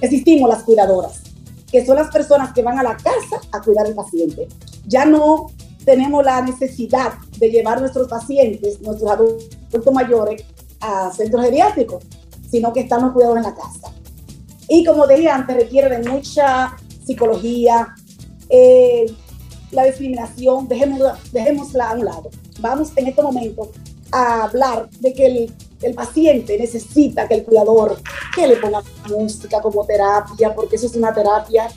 existimos 0.01 0.49
las 0.49 0.63
cuidadoras, 0.63 1.23
que 1.71 1.85
son 1.85 1.97
las 1.97 2.11
personas 2.11 2.53
que 2.53 2.63
van 2.63 2.79
a 2.79 2.83
la 2.83 2.97
casa 2.97 3.41
a 3.53 3.61
cuidar 3.61 3.87
al 3.87 3.95
paciente. 3.95 4.49
Ya 4.87 5.05
no 5.05 5.47
tenemos 5.85 6.25
la 6.25 6.43
necesidad 6.43 7.15
de 7.39 7.51
llevar 7.51 7.81
nuestros 7.81 8.09
pacientes, 8.09 8.81
nuestros 8.81 9.11
adultos 9.11 9.95
mayores, 9.95 10.45
a 10.81 11.11
centros 11.13 11.45
geriátricos, 11.45 12.05
sino 12.51 12.73
que 12.73 12.81
están 12.81 13.03
los 13.03 13.13
cuidados 13.13 13.37
en 13.37 13.43
la 13.45 13.55
casa. 13.55 13.93
Y 14.69 14.85
como 14.85 15.07
dije 15.07 15.29
antes, 15.29 15.57
requiere 15.57 15.89
de 15.89 16.09
mucha 16.09 16.77
psicología, 17.05 17.95
eh, 18.49 19.07
la 19.73 19.85
discriminación, 19.85 20.69
dejémosla, 20.69 21.19
dejémosla 21.33 21.91
a 21.91 21.95
un 21.95 22.05
lado. 22.05 22.31
Vamos 22.61 22.93
en 22.97 23.09
este 23.09 23.23
momento 23.23 23.71
a 24.13 24.45
hablar 24.45 24.89
de 24.91 25.13
que 25.13 25.27
el, 25.27 25.55
el, 25.83 25.95
paciente 25.95 26.59
necesita 26.59 27.29
que 27.29 27.35
el 27.35 27.45
cuidador 27.45 28.01
que 28.35 28.47
le 28.47 28.57
ponga 28.57 28.83
música 29.09 29.61
como 29.61 29.85
terapia, 29.85 30.55
porque 30.55 30.77
eso 30.77 30.87
es 30.87 30.97
una 30.97 31.15
terapia 31.15 31.69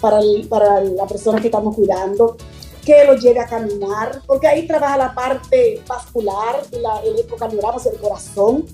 para, 0.00 0.20
el, 0.20 0.46
para 0.48 0.80
la 0.80 1.06
persona 1.06 1.40
que 1.40 1.48
estamos 1.48 1.74
cuidando, 1.74 2.36
que 2.84 3.04
lo 3.04 3.14
lleve 3.14 3.40
a 3.40 3.46
caminar, 3.46 4.22
porque 4.26 4.46
ahí 4.46 4.66
trabaja 4.66 4.96
la 4.96 5.14
parte 5.14 5.82
vascular, 5.86 6.62
la, 6.72 7.00
el 7.00 7.18
ecocardiograma, 7.18 7.80
el 7.92 7.98
corazón, 7.98 8.64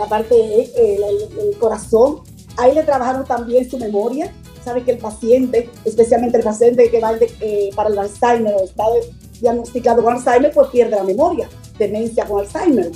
la 0.00 0.08
parte 0.08 0.34
del 0.34 1.56
corazón. 1.58 2.20
Ahí 2.56 2.74
le 2.74 2.82
trabajamos 2.82 3.28
también 3.28 3.70
su 3.70 3.78
memoria. 3.78 4.32
Sabe 4.64 4.82
que 4.82 4.92
el 4.92 4.98
paciente, 4.98 5.68
especialmente 5.84 6.38
el 6.38 6.44
paciente 6.44 6.90
que 6.90 7.00
va 7.00 7.14
eh, 7.20 7.70
para 7.74 7.90
el 7.90 7.98
Alzheimer 7.98 8.54
o 8.54 8.64
está 8.64 8.84
diagnosticado 9.40 10.02
con 10.02 10.14
Alzheimer, 10.14 10.52
pues 10.52 10.68
pierde 10.68 10.96
la 10.96 11.04
memoria, 11.04 11.48
demencia 11.78 12.24
con 12.26 12.40
Alzheimer. 12.40 12.90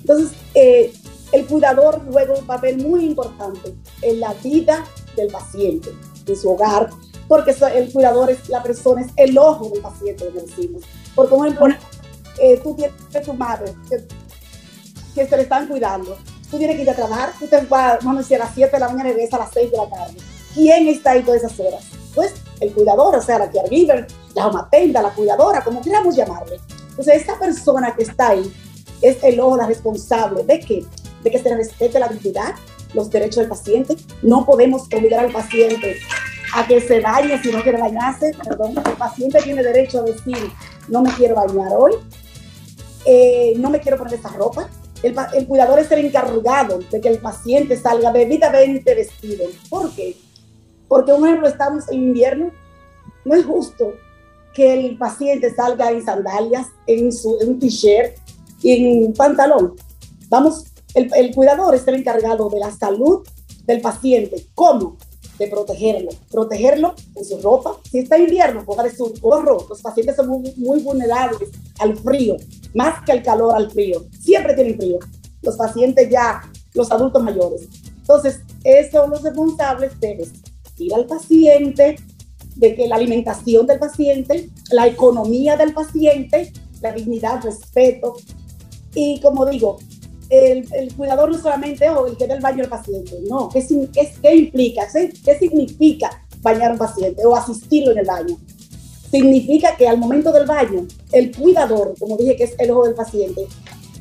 Entonces, 0.00 0.30
eh, 0.54 0.92
el 1.32 1.46
cuidador 1.46 2.00
juega 2.10 2.34
un 2.34 2.46
papel 2.46 2.78
muy 2.78 3.04
importante 3.04 3.74
en 4.02 4.20
la 4.20 4.32
vida 4.34 4.84
del 5.16 5.28
paciente, 5.28 5.90
en 6.26 6.36
su 6.36 6.50
hogar, 6.50 6.90
porque 7.26 7.54
el 7.74 7.92
cuidador 7.92 8.30
es 8.30 8.48
la 8.48 8.62
persona, 8.62 9.02
es 9.02 9.12
el 9.16 9.36
ojo 9.36 9.68
del 9.70 9.82
paciente, 9.82 10.24
como 10.26 10.40
decimos. 10.40 10.82
Por 11.14 11.26
ejemplo, 11.26 11.66
eh, 12.40 12.60
tú 12.62 12.74
tienes 12.74 13.26
tu 13.26 13.34
madre 13.34 13.74
que, 15.14 15.24
le 15.24 15.42
están 15.42 15.66
cuidando, 15.68 16.16
tú 16.50 16.58
tienes 16.58 16.76
que 16.76 16.82
ir 16.82 16.90
a 16.90 16.94
trabajar, 16.94 17.32
tú 17.38 17.46
te 17.46 17.60
vas, 17.62 18.04
a 18.04 18.14
decir, 18.14 18.36
a 18.36 18.44
las 18.44 18.54
7 18.54 18.70
de 18.70 18.80
la 18.80 18.88
mañana 18.88 19.10
y 19.10 19.34
a 19.34 19.38
las 19.38 19.50
6 19.52 19.70
de 19.70 19.76
la 19.76 19.88
tarde. 19.88 20.16
¿Quién 20.54 20.88
está 20.88 21.12
ahí 21.12 21.22
todas 21.22 21.42
esas 21.42 21.58
horas? 21.60 21.84
Pues 22.14 22.34
el 22.60 22.72
cuidador, 22.72 23.14
o 23.14 23.22
sea, 23.22 23.38
la 23.38 23.50
caregiver, 23.50 24.06
la 24.34 24.46
homatenda, 24.48 25.02
la 25.02 25.10
cuidadora, 25.10 25.62
como 25.62 25.80
queramos 25.80 26.16
llamarle. 26.16 26.58
Entonces, 26.90 27.16
esta 27.16 27.38
persona 27.38 27.94
que 27.94 28.02
está 28.02 28.30
ahí 28.30 28.52
es 29.02 29.22
el 29.22 29.38
ojo, 29.40 29.56
la 29.56 29.66
responsable 29.66 30.42
de 30.42 30.60
que, 30.60 30.84
de 31.22 31.30
que 31.30 31.38
se 31.38 31.54
respete 31.54 31.98
la 31.98 32.08
dignidad, 32.08 32.54
los 32.94 33.10
derechos 33.10 33.36
del 33.36 33.48
paciente. 33.48 33.96
No 34.22 34.44
podemos 34.44 34.82
obligar 34.92 35.24
al 35.24 35.32
paciente 35.32 35.96
a 36.54 36.66
que 36.66 36.80
se 36.80 37.00
bañe 37.00 37.40
si 37.42 37.52
no 37.52 37.62
quiere 37.62 37.80
bañarse. 37.80 38.32
Perdón, 38.42 38.74
el 38.76 38.92
paciente 38.96 39.40
tiene 39.42 39.62
derecho 39.62 40.00
a 40.00 40.02
decir, 40.02 40.50
no 40.88 41.02
me 41.02 41.12
quiero 41.12 41.34
bañar 41.34 41.72
hoy, 41.76 41.92
eh, 43.04 43.54
no 43.58 43.70
me 43.70 43.80
quiero 43.80 43.98
poner 43.98 44.14
esa 44.14 44.30
ropa. 44.30 44.68
El, 45.02 45.46
cuidador 45.46 45.78
es 45.78 45.90
el 45.92 46.06
encargado 46.06 46.80
de 46.90 47.00
que 47.00 47.08
el 47.08 47.18
paciente 47.18 47.76
salga 47.76 48.10
debidamente 48.10 48.94
vestido. 48.94 49.44
¿Por 49.68 49.90
qué? 49.92 50.16
Porque, 50.88 51.12
un 51.12 51.26
ejemplo, 51.26 51.48
estamos 51.48 51.88
en 51.90 52.02
invierno, 52.02 52.50
no 53.24 53.34
es 53.34 53.44
justo 53.44 53.92
que 54.54 54.74
el 54.74 54.98
paciente 54.98 55.54
salga 55.54 55.90
en 55.92 56.04
sandalias, 56.04 56.66
en, 56.86 57.12
su, 57.12 57.30
un 57.30 57.58
t-shirt 57.58 58.16
y 58.62 59.04
en 59.04 59.12
pantalón. 59.12 59.74
Vamos, 60.28 60.64
el, 60.94 61.10
el, 61.14 61.34
cuidador 61.34 61.74
es 61.74 61.86
el 61.86 61.96
encargado 61.96 62.48
de 62.48 62.58
la 62.58 62.72
salud 62.72 63.26
del 63.64 63.80
paciente. 63.80 64.46
¿Cómo? 64.54 64.96
De 65.38 65.46
protegerlo. 65.46 66.10
Protegerlo 66.30 66.94
en 67.14 67.24
su 67.24 67.40
ropa. 67.40 67.78
Si 67.90 67.98
está 67.98 68.18
invierno, 68.18 68.64
póngale 68.64 68.94
su 68.94 69.14
gorro. 69.20 69.66
Los 69.68 69.80
pacientes 69.80 70.16
son 70.16 70.28
muy, 70.28 70.52
muy 70.56 70.80
vulnerables 70.80 71.50
al 71.78 71.96
frío, 71.96 72.36
más 72.74 73.04
que 73.04 73.12
al 73.12 73.22
calor, 73.22 73.54
al 73.54 73.70
frío. 73.70 74.04
Siempre 74.20 74.54
tienen 74.54 74.76
frío. 74.76 74.98
Los 75.42 75.56
pacientes 75.56 76.08
ya, 76.10 76.42
los 76.74 76.90
adultos 76.90 77.22
mayores. 77.22 77.68
Entonces, 77.98 78.40
son 78.90 79.10
los 79.10 79.22
responsables 79.22 79.98
de 80.00 80.26
ir 80.78 80.94
al 80.94 81.06
paciente, 81.06 81.96
de 82.56 82.74
que 82.74 82.88
la 82.88 82.96
alimentación 82.96 83.66
del 83.66 83.78
paciente, 83.78 84.50
la 84.70 84.86
economía 84.86 85.56
del 85.56 85.72
paciente, 85.72 86.52
la 86.80 86.92
dignidad, 86.92 87.42
respeto. 87.42 88.14
Y 88.94 89.20
como 89.20 89.46
digo, 89.46 89.78
el, 90.30 90.94
cuidador 90.96 91.30
no 91.30 91.38
solamente 91.38 91.88
o 91.90 92.06
el 92.06 92.16
que 92.16 92.26
da 92.26 92.34
el 92.34 92.40
baño 92.40 92.64
al 92.64 92.68
paciente, 92.68 93.18
no, 93.28 93.48
¿qué, 93.48 93.66
qué, 94.22 94.34
implica? 94.34 94.86
¿Qué 94.92 95.38
significa 95.38 96.24
bañar 96.40 96.70
a 96.70 96.72
un 96.72 96.78
paciente 96.78 97.24
o 97.24 97.34
asistirlo 97.34 97.92
en 97.92 97.98
el 97.98 98.06
baño? 98.06 98.36
Significa 99.10 99.74
que 99.76 99.88
al 99.88 99.98
momento 99.98 100.32
del 100.32 100.46
baño, 100.46 100.86
el 101.12 101.34
cuidador, 101.34 101.94
como 101.98 102.16
dije 102.16 102.36
que 102.36 102.44
es 102.44 102.54
el 102.58 102.70
ojo 102.70 102.84
del 102.84 102.94
paciente, 102.94 103.46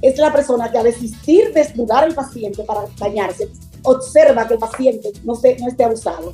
es 0.01 0.17
la 0.17 0.31
persona 0.31 0.69
que 0.69 0.77
al 0.77 0.87
asistir 0.87 1.53
desnudar 1.53 2.03
al 2.03 2.13
paciente 2.13 2.63
para 2.63 2.81
bañarse, 2.99 3.49
observa 3.83 4.47
que 4.47 4.55
el 4.55 4.59
paciente 4.59 5.13
no, 5.23 5.35
se, 5.35 5.57
no 5.59 5.69
esté 5.69 5.85
abusado. 5.85 6.33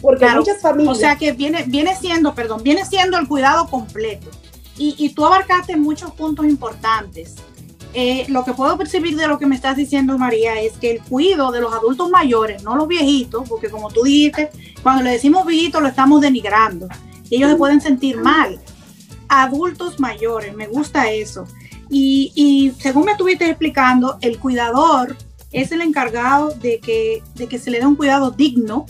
Porque 0.00 0.26
muchas 0.26 0.60
familias... 0.60 0.96
O 0.96 0.98
sea 0.98 1.16
que 1.16 1.32
viene, 1.32 1.64
viene 1.66 1.94
siendo, 1.94 2.34
perdón, 2.34 2.62
viene 2.62 2.84
siendo 2.84 3.18
el 3.18 3.28
cuidado 3.28 3.68
completo. 3.68 4.30
Y, 4.78 4.94
y 4.98 5.10
tú 5.10 5.24
abarcaste 5.24 5.76
muchos 5.76 6.10
puntos 6.12 6.46
importantes. 6.46 7.36
Eh, 7.98 8.26
lo 8.28 8.44
que 8.44 8.52
puedo 8.52 8.76
percibir 8.76 9.16
de 9.16 9.26
lo 9.26 9.38
que 9.38 9.46
me 9.46 9.54
estás 9.54 9.74
diciendo, 9.74 10.18
María, 10.18 10.60
es 10.60 10.74
que 10.74 10.90
el 10.90 11.00
cuidado 11.00 11.50
de 11.50 11.62
los 11.62 11.72
adultos 11.72 12.10
mayores, 12.10 12.62
no 12.62 12.76
los 12.76 12.86
viejitos, 12.86 13.48
porque 13.48 13.70
como 13.70 13.88
tú 13.88 14.02
dijiste, 14.02 14.50
cuando 14.82 15.02
le 15.02 15.12
decimos 15.12 15.46
viejitos 15.46 15.80
lo 15.80 15.88
estamos 15.88 16.20
denigrando. 16.20 16.88
Y 17.30 17.36
ellos 17.36 17.52
se 17.52 17.56
pueden 17.56 17.80
sentir 17.80 18.18
mal. 18.18 18.60
Adultos 19.30 19.98
mayores, 19.98 20.54
me 20.54 20.66
gusta 20.66 21.10
eso. 21.10 21.46
Y, 21.88 22.32
y 22.34 22.72
según 22.78 23.06
me 23.06 23.12
estuviste 23.12 23.48
explicando, 23.48 24.18
el 24.20 24.38
cuidador 24.38 25.16
es 25.50 25.72
el 25.72 25.80
encargado 25.80 26.50
de 26.50 26.80
que, 26.80 27.22
de 27.34 27.46
que 27.46 27.58
se 27.58 27.70
le 27.70 27.78
dé 27.78 27.86
un 27.86 27.96
cuidado 27.96 28.30
digno 28.30 28.84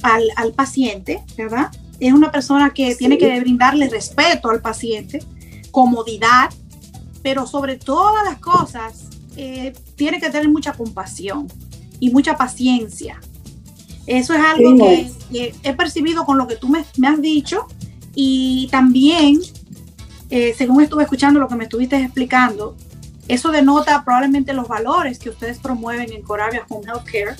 al, 0.00 0.24
al 0.36 0.54
paciente, 0.54 1.22
¿verdad? 1.36 1.70
Es 1.98 2.14
una 2.14 2.32
persona 2.32 2.70
que 2.70 2.96
tiene 2.96 3.18
que 3.18 3.38
brindarle 3.38 3.90
respeto 3.90 4.48
al 4.48 4.62
paciente, 4.62 5.22
comodidad, 5.70 6.48
pero 7.22 7.46
sobre 7.46 7.76
todas 7.76 8.24
las 8.24 8.38
cosas, 8.38 9.08
eh, 9.36 9.72
tiene 9.96 10.20
que 10.20 10.30
tener 10.30 10.48
mucha 10.48 10.72
compasión 10.72 11.48
y 11.98 12.10
mucha 12.10 12.36
paciencia. 12.36 13.20
Eso 14.06 14.34
es 14.34 14.40
algo 14.40 14.76
que, 14.76 15.54
he 15.62 15.74
percibido 15.74 16.24
con 16.24 16.36
lo 16.36 16.46
que 16.46 16.56
tú 16.56 16.68
me, 16.68 16.80
has 16.80 17.20
dicho 17.20 17.66
y 18.14 18.68
también, 18.70 19.38
eh, 20.30 20.54
según 20.56 20.82
estuve 20.82 21.04
escuchando 21.04 21.38
lo 21.38 21.48
que 21.48 21.54
me 21.54 21.64
estuviste 21.64 21.96
explicando, 21.96 22.76
eso 23.28 23.52
denota 23.52 24.02
probablemente 24.04 24.52
los 24.52 24.66
valores 24.66 25.18
que 25.20 25.30
ustedes 25.30 25.58
promueven 25.58 26.12
en 26.12 26.22
Coravia 26.22 26.66
Home 26.68 26.86
Healthcare, 26.86 27.36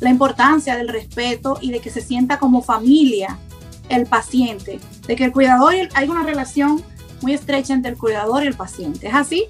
la 0.00 0.10
importancia 0.10 0.76
del 0.76 0.88
respeto 0.88 1.58
y 1.60 1.70
de 1.70 1.78
que 1.80 1.90
se 1.90 2.00
sienta 2.00 2.38
como 2.38 2.62
familia 2.62 3.38
el 3.88 4.06
paciente, 4.06 4.80
de 5.06 5.16
que 5.16 5.26
el 5.26 5.32
cuidador 5.32 5.74
hay 5.94 6.08
una 6.08 6.24
relación 6.24 6.82
muy 7.22 7.34
estrecha 7.34 7.74
entre 7.74 7.92
el 7.92 7.98
cuidador 7.98 8.44
y 8.44 8.46
el 8.46 8.54
paciente. 8.54 9.08
¿Es 9.08 9.14
así? 9.14 9.44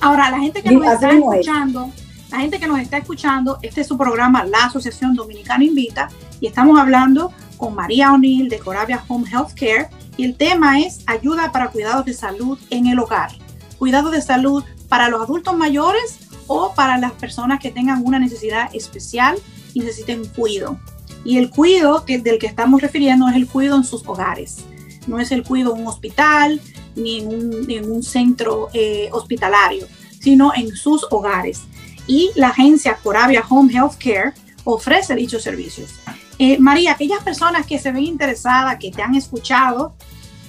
Ahora, 0.00 0.30
la 0.30 0.38
gente 0.38 0.62
que 0.62 0.70
nos 0.70 0.86
está 0.86 1.10
escuchando, 1.10 1.90
la 2.30 2.38
gente 2.38 2.60
que 2.60 2.66
nos 2.66 2.78
está 2.78 2.98
escuchando, 2.98 3.58
este 3.62 3.80
es 3.80 3.86
su 3.86 3.98
programa 3.98 4.44
La 4.44 4.66
Asociación 4.66 5.14
Dominicana 5.14 5.64
Invita 5.64 6.08
y 6.40 6.46
estamos 6.46 6.78
hablando 6.78 7.32
con 7.56 7.74
María 7.74 8.12
O'Neill 8.12 8.48
de 8.48 8.58
Coravia 8.60 9.02
Home 9.08 9.28
Health 9.28 9.54
Care 9.54 9.88
y 10.16 10.24
el 10.24 10.36
tema 10.36 10.80
es 10.80 11.00
ayuda 11.06 11.50
para 11.50 11.68
cuidados 11.68 12.04
de 12.04 12.14
salud 12.14 12.58
en 12.70 12.86
el 12.86 12.98
hogar. 12.98 13.32
Cuidado 13.78 14.10
de 14.10 14.22
salud 14.22 14.64
para 14.88 15.08
los 15.08 15.22
adultos 15.22 15.56
mayores 15.56 16.20
o 16.46 16.74
para 16.74 16.98
las 16.98 17.12
personas 17.12 17.60
que 17.60 17.70
tengan 17.70 18.02
una 18.04 18.18
necesidad 18.18 18.70
especial 18.72 19.36
y 19.74 19.80
necesiten 19.80 20.24
cuidado. 20.26 20.78
Y 21.24 21.38
el 21.38 21.50
cuidado 21.50 22.04
que, 22.04 22.18
del 22.18 22.38
que 22.38 22.46
estamos 22.46 22.80
refiriendo 22.80 23.28
es 23.28 23.34
el 23.34 23.48
cuidado 23.48 23.78
en 23.78 23.84
sus 23.84 24.06
hogares 24.06 24.64
no 25.08 25.18
es 25.18 25.32
el 25.32 25.42
cuidado 25.42 25.74
en 25.74 25.82
un 25.82 25.88
hospital 25.88 26.60
ni 26.94 27.18
en 27.18 27.90
un, 27.90 28.02
centro 28.02 28.68
eh, 28.72 29.08
hospitalario, 29.12 29.86
sino 30.20 30.52
en 30.54 30.74
sus 30.74 31.06
hogares. 31.10 31.62
Y 32.06 32.30
la 32.34 32.48
agencia 32.48 32.98
Coravia 33.02 33.44
Home 33.48 33.72
Health 33.72 33.94
Care 33.98 34.32
ofrece 34.64 35.14
dichos 35.14 35.42
servicios. 35.42 35.90
Eh, 36.38 36.58
María, 36.58 36.92
aquellas 36.92 37.22
personas 37.22 37.66
que 37.66 37.78
se 37.78 37.90
ven 37.90 38.04
interesadas, 38.04 38.78
que 38.78 38.90
te 38.90 39.02
han 39.02 39.14
escuchado 39.14 39.94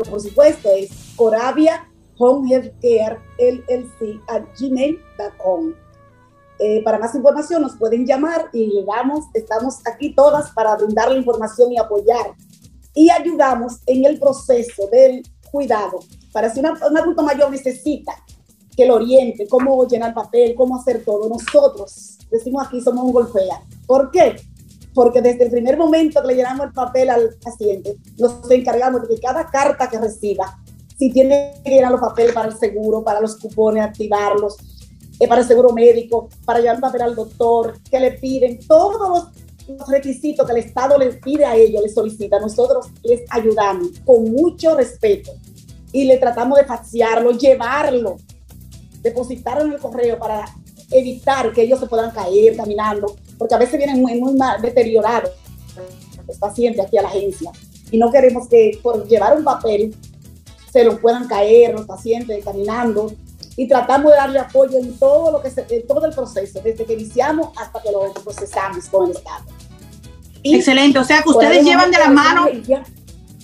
por 0.08 0.20
supuesto, 0.20 0.70
es 0.70 0.90
Coravia 1.16 1.88
Home 2.18 2.72
LLC 2.82 4.20
at 4.28 4.42
gmail.com. 4.58 5.74
Eh, 6.60 6.82
para 6.82 6.98
más 6.98 7.14
información 7.14 7.62
nos 7.62 7.76
pueden 7.76 8.04
llamar 8.04 8.46
y 8.52 8.66
le 8.66 8.84
damos, 8.84 9.26
estamos 9.34 9.76
aquí 9.86 10.12
todas 10.14 10.50
para 10.50 10.74
brindar 10.76 11.10
la 11.10 11.18
información 11.18 11.72
y 11.72 11.78
apoyar. 11.78 12.34
Y 12.94 13.10
ayudamos 13.10 13.80
en 13.86 14.04
el 14.04 14.18
proceso 14.18 14.88
del 14.90 15.22
cuidado. 15.52 16.00
Para 16.32 16.52
si 16.52 16.60
un 16.60 16.66
adulto 16.66 17.22
mayor 17.22 17.50
necesita 17.50 18.12
que 18.78 18.86
lo 18.86 18.94
oriente, 18.94 19.48
cómo 19.48 19.88
llenar 19.88 20.14
papel, 20.14 20.54
cómo 20.54 20.76
hacer 20.76 21.04
todo. 21.04 21.28
Nosotros, 21.28 22.16
decimos 22.30 22.64
aquí, 22.64 22.80
somos 22.80 23.06
un 23.06 23.12
golfea. 23.12 23.60
¿Por 23.88 24.12
qué? 24.12 24.36
Porque 24.94 25.20
desde 25.20 25.46
el 25.46 25.50
primer 25.50 25.76
momento 25.76 26.22
que 26.22 26.28
le 26.28 26.36
llenamos 26.36 26.68
el 26.68 26.72
papel 26.72 27.10
al 27.10 27.34
paciente, 27.42 27.96
nos 28.18 28.48
encargamos 28.48 29.02
de 29.02 29.08
que 29.08 29.20
cada 29.20 29.50
carta 29.50 29.88
que 29.88 29.98
reciba, 29.98 30.60
si 30.96 31.10
tiene 31.10 31.60
que 31.64 31.72
llenar 31.72 31.90
los 31.90 32.00
papeles 32.00 32.32
para 32.32 32.50
el 32.50 32.56
seguro, 32.56 33.02
para 33.02 33.20
los 33.20 33.36
cupones, 33.36 33.82
activarlos, 33.82 34.56
eh, 35.18 35.26
para 35.26 35.40
el 35.40 35.48
seguro 35.48 35.72
médico, 35.72 36.28
para 36.44 36.60
llevar 36.60 36.78
papel 36.78 37.02
al 37.02 37.16
doctor, 37.16 37.80
que 37.90 37.98
le 37.98 38.12
piden 38.12 38.60
todos 38.64 39.28
los 39.66 39.88
requisitos 39.88 40.46
que 40.46 40.52
el 40.52 40.58
Estado 40.58 40.96
les 40.98 41.16
pide 41.16 41.44
a 41.44 41.56
ellos, 41.56 41.82
les 41.82 41.94
solicita. 41.94 42.38
Nosotros 42.38 42.86
les 43.02 43.22
ayudamos 43.30 43.88
con 44.06 44.30
mucho 44.30 44.76
respeto 44.76 45.32
y 45.90 46.04
le 46.04 46.18
tratamos 46.18 46.58
de 46.58 46.64
faciarlo, 46.64 47.32
llevarlo 47.32 48.18
depositarlo 49.02 49.64
en 49.64 49.72
el 49.72 49.78
correo 49.78 50.18
para 50.18 50.44
evitar 50.90 51.52
que 51.52 51.62
ellos 51.62 51.80
se 51.80 51.86
puedan 51.86 52.10
caer 52.10 52.56
caminando, 52.56 53.14
porque 53.36 53.54
a 53.54 53.58
veces 53.58 53.78
vienen 53.78 54.00
muy, 54.00 54.20
muy 54.20 54.34
mal 54.34 54.60
deteriorados 54.60 55.30
los 56.26 56.36
pacientes 56.36 56.84
aquí 56.84 56.98
a 56.98 57.02
la 57.02 57.08
agencia. 57.08 57.50
Y 57.90 57.98
no 57.98 58.10
queremos 58.10 58.48
que 58.48 58.78
por 58.82 59.06
llevar 59.06 59.36
un 59.36 59.44
papel 59.44 59.94
se 60.70 60.84
los 60.84 60.98
puedan 60.98 61.26
caer 61.26 61.72
los 61.72 61.86
pacientes 61.86 62.44
caminando. 62.44 63.12
Y 63.56 63.66
tratamos 63.66 64.12
de 64.12 64.18
darle 64.18 64.38
apoyo 64.38 64.78
en 64.78 64.96
todo 64.98 65.32
lo 65.32 65.42
que 65.42 65.50
se, 65.50 65.66
en 65.68 65.86
todo 65.86 66.06
el 66.06 66.14
proceso, 66.14 66.60
desde 66.62 66.84
que 66.84 66.92
iniciamos 66.92 67.48
hasta 67.56 67.82
que 67.82 67.90
lo 67.90 68.12
procesamos 68.22 68.86
con 68.86 69.10
el 69.10 69.16
Estado. 69.16 69.44
Excelente, 70.44 70.98
o 71.00 71.04
sea 71.04 71.22
que 71.22 71.30
ustedes 71.30 71.64
llevan 71.64 71.90
de 71.90 71.98
la 71.98 72.08
mano, 72.10 72.46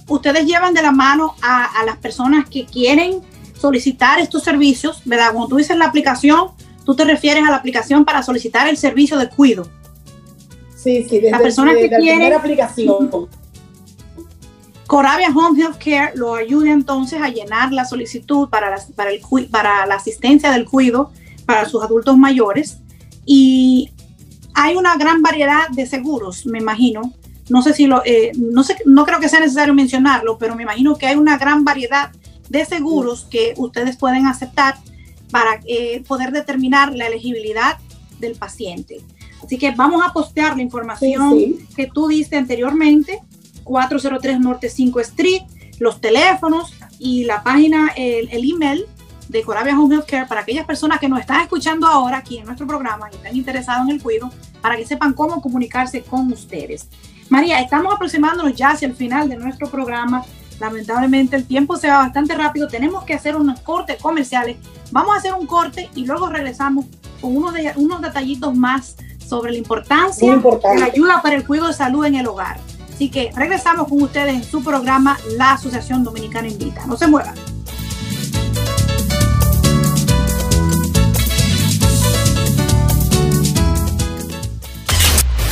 ustedes 0.07 0.47
llevan 0.47 0.73
de 0.73 0.83
la 0.83 0.93
mano 0.93 1.35
a, 1.43 1.81
a 1.81 1.85
las 1.85 1.97
personas 1.97 2.49
que 2.49 2.65
quieren 2.65 3.23
solicitar 3.65 4.21
estos 4.21 4.43
servicios, 4.43 5.01
¿verdad? 5.07 5.29
Cuando 5.33 5.49
tú 5.49 5.57
dices 5.57 5.75
la 5.79 5.87
aplicación, 5.87 6.49
tú 6.85 6.95
te 6.95 7.03
refieres 7.07 7.45
a 7.45 7.51
la 7.51 7.57
aplicación 7.57 8.05
para 8.05 8.23
solicitar 8.23 8.69
el 8.69 8.77
servicio 8.77 9.17
de 9.17 9.31
cuido. 9.31 9.67
Sí, 10.77 11.03
sí, 11.09 11.17
desde, 11.17 11.31
la 11.31 11.39
persona 11.39 11.73
que 11.73 11.89
la 11.89 12.37
aplicación. 12.37 13.27
Coravia 14.87 15.31
Home 15.31 15.59
Health 15.59 15.79
Care 15.83 16.13
lo 16.15 16.35
ayuda 16.35 16.73
entonces 16.73 17.23
a 17.23 17.31
llenar 17.31 17.73
la 17.73 17.87
solicitud 17.87 18.51
para 18.51 18.69
la, 18.69 18.77
para, 18.95 19.11
el, 19.13 19.23
para 19.51 19.87
la 19.87 19.95
asistencia 19.95 20.51
del 20.51 20.67
cuido 20.67 21.11
para 21.47 21.67
sus 21.67 21.83
adultos 21.83 22.19
mayores 22.19 22.81
y 23.25 23.91
hay 24.53 24.77
una 24.77 24.95
gran 24.97 25.23
variedad 25.23 25.69
de 25.71 25.87
seguros, 25.87 26.45
me 26.45 26.59
imagino. 26.59 27.15
No 27.49 27.63
sé 27.63 27.73
si 27.73 27.87
lo, 27.87 28.03
eh, 28.05 28.33
no 28.37 28.63
sé, 28.63 28.77
no 28.85 29.07
creo 29.07 29.21
que 29.21 29.31
sea 29.31 29.41
necesario 29.41 29.73
mencionarlo, 29.73 30.37
pero 30.37 30.55
me 30.55 30.65
imagino 30.65 30.99
que 30.99 31.07
hay 31.07 31.17
una 31.17 31.39
gran 31.39 31.65
variedad 31.65 32.11
de 32.49 32.65
seguros 32.65 33.27
que 33.31 33.55
ustedes 33.57 33.97
pueden 33.97 34.27
aceptar 34.27 34.77
para 35.31 35.61
eh, 35.67 36.03
poder 36.07 36.31
determinar 36.33 36.95
la 36.95 37.07
elegibilidad 37.07 37.79
del 38.21 38.37
paciente. 38.37 39.01
Así 39.43 39.59
que 39.59 39.73
vamos 39.73 40.03
a 40.05 40.13
postear 40.13 40.57
la 40.57 40.63
información 40.63 41.57
que 41.77 41.87
tú 41.93 42.09
diste 42.09 42.37
anteriormente, 42.37 43.21
403 43.65 44.41
Norte 44.41 44.69
5 44.71 45.01
Street, 45.01 45.43
los 45.79 46.01
teléfonos, 46.01 46.73
y 46.99 47.25
la 47.25 47.43
página, 47.43 47.93
el, 47.97 48.29
el 48.31 48.51
email 48.51 48.87
de 49.29 49.43
Corabia 49.43 49.79
Home 49.79 49.97
Health 49.97 50.07
Care 50.07 50.27
para 50.27 50.43
aquellas 50.43 50.67
personas 50.67 50.99
que 51.01 51.09
nos 51.09 51.21
están 51.21 51.41
escuchando 51.41 51.87
ahora 51.87 52.19
aquí 52.19 52.39
en 52.39 52.47
nuestro 52.47 52.67
programa 52.67 53.09
y 53.11 53.17
están 53.17 53.37
interesados 53.37 53.89
en 53.89 53.97
el 53.97 54.03
cuidado, 54.03 54.31
para 54.61 54.77
que 54.77 54.87
sepan 54.87 55.13
cómo 55.13 55.43
comunicarse 55.43 56.03
con 56.03 56.33
ustedes. 56.33 56.89
María, 57.29 57.61
estamos 57.61 57.95
aproximándonos 57.95 58.55
ya 58.55 58.71
hacia 58.71 58.87
el 58.87 58.95
final 58.95 59.29
de 59.29 59.37
nuestro 59.37 59.69
programa. 59.69 60.25
Lamentablemente 60.61 61.37
el 61.37 61.45
tiempo 61.45 61.77
se 61.77 61.89
va 61.89 61.99
bastante 61.99 62.35
rápido. 62.35 62.69
Tenemos 62.69 63.05
que 63.05 63.15
hacer 63.15 63.37
unos 63.37 63.61
cortes 63.61 64.01
comerciales. 64.01 64.57
Vamos 64.91 65.15
a 65.15 65.19
hacer 65.19 65.33
un 65.35 65.47
corte 65.47 65.91
y 65.95 66.07
luego 66.07 66.29
regresamos 66.29 66.87
con 67.21 67.37
unos, 67.37 67.55
de, 67.55 67.73
unos 67.77 68.01
detallitos 68.01 68.55
más 68.55 68.97
sobre 69.27 69.53
la 69.53 69.59
importancia 69.59 70.37
de 70.37 70.81
la 70.81 70.87
ayuda 70.87 71.21
para 71.23 71.37
el 71.37 71.47
cuidado 71.47 71.69
de 71.69 71.75
salud 71.75 72.05
en 72.05 72.17
el 72.17 72.27
hogar. 72.27 72.59
Así 72.93 73.11
que 73.11 73.33
regresamos 73.35 73.89
con 73.89 74.01
ustedes 74.03 74.35
en 74.35 74.45
su 74.45 74.63
programa 74.63 75.19
La 75.37 75.53
Asociación 75.53 76.05
Dominicana 76.05 76.49
Invita. 76.49 76.87
No 76.87 76.97
se 76.97 77.09
muevan. 77.09 77.35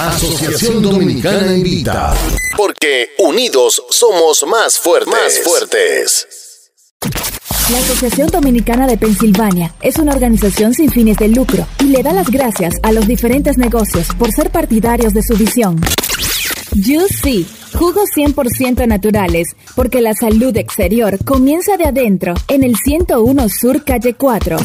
Asociación 0.09 0.83
Dominicana 0.83 1.55
Invita. 1.55 2.13
Porque 2.57 3.11
unidos 3.21 3.81
somos 3.89 4.45
más 4.49 4.77
fuertes. 4.77 5.15
Más 5.15 5.39
fuertes. 5.45 6.27
La 7.71 7.79
Asociación 7.79 8.27
Dominicana 8.27 8.89
de 8.89 8.97
Pensilvania 8.97 9.73
es 9.81 9.99
una 9.99 10.13
organización 10.13 10.75
sin 10.75 10.91
fines 10.91 11.19
de 11.19 11.29
lucro 11.29 11.65
y 11.79 11.85
le 11.85 12.03
da 12.03 12.13
las 12.13 12.29
gracias 12.29 12.75
a 12.83 12.91
los 12.91 13.07
diferentes 13.07 13.57
negocios 13.59 14.09
por 14.19 14.33
ser 14.33 14.51
partidarios 14.51 15.15
de 15.15 15.23
su 15.23 15.37
visión. 15.37 15.81
Juicy, 16.71 17.47
jugos 17.83 18.11
100% 18.17 18.87
naturales, 18.87 19.57
porque 19.75 20.01
la 20.01 20.15
salud 20.15 20.57
exterior 20.57 21.19
comienza 21.25 21.77
de 21.77 21.87
adentro 21.87 22.35
en 22.47 22.63
el 22.63 22.77
101 22.77 23.49
Sur 23.49 23.83
Calle 23.83 24.15
4. 24.15 24.57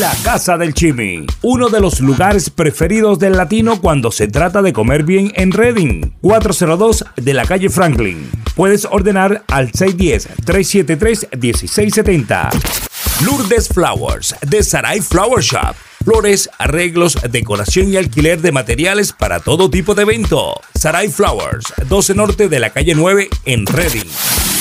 La 0.00 0.10
Casa 0.24 0.56
del 0.56 0.72
Chimi, 0.72 1.26
uno 1.42 1.68
de 1.68 1.82
los 1.82 2.00
lugares 2.00 2.48
preferidos 2.48 3.18
del 3.18 3.36
latino 3.36 3.82
cuando 3.82 4.10
se 4.10 4.28
trata 4.28 4.62
de 4.62 4.72
comer 4.72 5.02
bien 5.02 5.30
en 5.34 5.52
Reading, 5.52 6.12
402 6.22 7.04
de 7.16 7.34
la 7.34 7.44
calle 7.44 7.68
Franklin. 7.68 8.30
Puedes 8.56 8.86
ordenar 8.86 9.44
al 9.48 9.70
610-373-1670. 9.70 12.48
Lourdes 13.26 13.68
Flowers, 13.68 14.34
de 14.40 14.62
Sarai 14.62 15.02
Flower 15.02 15.42
Shop 15.42 15.76
flores, 16.04 16.50
arreglos, 16.58 17.16
decoración 17.30 17.92
y 17.92 17.96
alquiler 17.96 18.42
de 18.42 18.52
materiales 18.52 19.12
para 19.12 19.40
todo 19.40 19.70
tipo 19.70 19.94
de 19.94 20.02
evento. 20.02 20.54
Sarai 20.74 21.08
Flowers, 21.08 21.72
12 21.88 22.14
Norte 22.14 22.48
de 22.48 22.60
la 22.60 22.70
calle 22.70 22.94
9 22.94 23.28
en 23.46 23.66
Reading. 23.66 24.04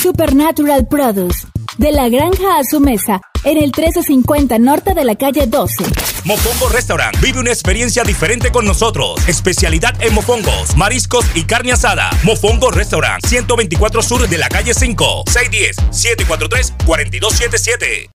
Supernatural 0.02 0.88
Produce, 0.88 1.46
de 1.78 1.92
la 1.92 2.10
granja 2.10 2.58
a 2.58 2.64
su 2.64 2.80
mesa, 2.80 3.22
en 3.44 3.58
el 3.58 3.66
1350 3.66 4.58
Norte 4.60 4.94
de 4.94 5.04
la 5.04 5.16
calle 5.16 5.48
12. 5.48 5.84
Mofongo 6.26 6.70
Restaurant, 6.70 7.20
vive 7.22 7.40
una 7.40 7.52
experiencia 7.52 8.04
diferente 8.04 8.52
con 8.52 8.66
nosotros. 8.66 9.20
Especialidad 9.28 9.94
en 10.02 10.14
mofongos, 10.14 10.78
mariscos 10.78 11.26
y 11.36 11.44
carne 11.44 11.74
asada. 11.74 12.10
Mofongo 12.24 12.72
Restaurant, 12.72 13.24
124 13.26 14.02
Sur 14.02 14.28
de 14.28 14.38
la 14.38 14.50
calle 14.50 14.74
5, 14.74 15.26
610-743-4277. 15.26 18.10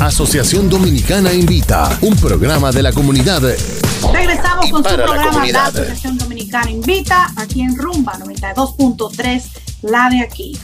Asociación 0.00 0.70
Dominicana 0.70 1.32
Invita, 1.32 1.98
un 2.02 2.14
programa 2.16 2.70
de 2.70 2.82
la 2.84 2.92
comunidad. 2.92 3.42
Regresamos 4.12 4.70
con 4.70 4.84
su 4.84 4.94
programa 4.94 5.46
La 5.46 5.66
Asociación 5.66 6.16
Dominicana 6.16 6.70
Invita, 6.70 7.32
aquí 7.36 7.62
en 7.62 7.76
Rumba 7.76 8.14
92.3, 8.14 9.42
la 9.82 10.08
de 10.08 10.20
aquí. 10.20 10.56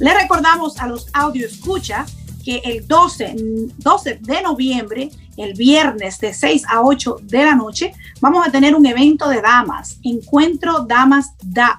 Le 0.00 0.12
recordamos 0.12 0.78
a 0.78 0.88
los 0.88 1.06
audio 1.12 1.46
escucha 1.46 2.04
que 2.44 2.62
el 2.64 2.86
12, 2.88 3.36
12 3.78 4.18
de 4.22 4.42
noviembre, 4.42 5.10
el 5.36 5.54
viernes 5.54 6.18
de 6.18 6.34
6 6.34 6.64
a 6.68 6.82
8 6.82 7.18
de 7.22 7.44
la 7.44 7.54
noche, 7.54 7.94
vamos 8.20 8.46
a 8.46 8.50
tener 8.50 8.74
un 8.74 8.84
evento 8.86 9.28
de 9.28 9.40
damas, 9.40 9.98
Encuentro 10.02 10.80
Damas 10.80 11.34
DAP. 11.44 11.78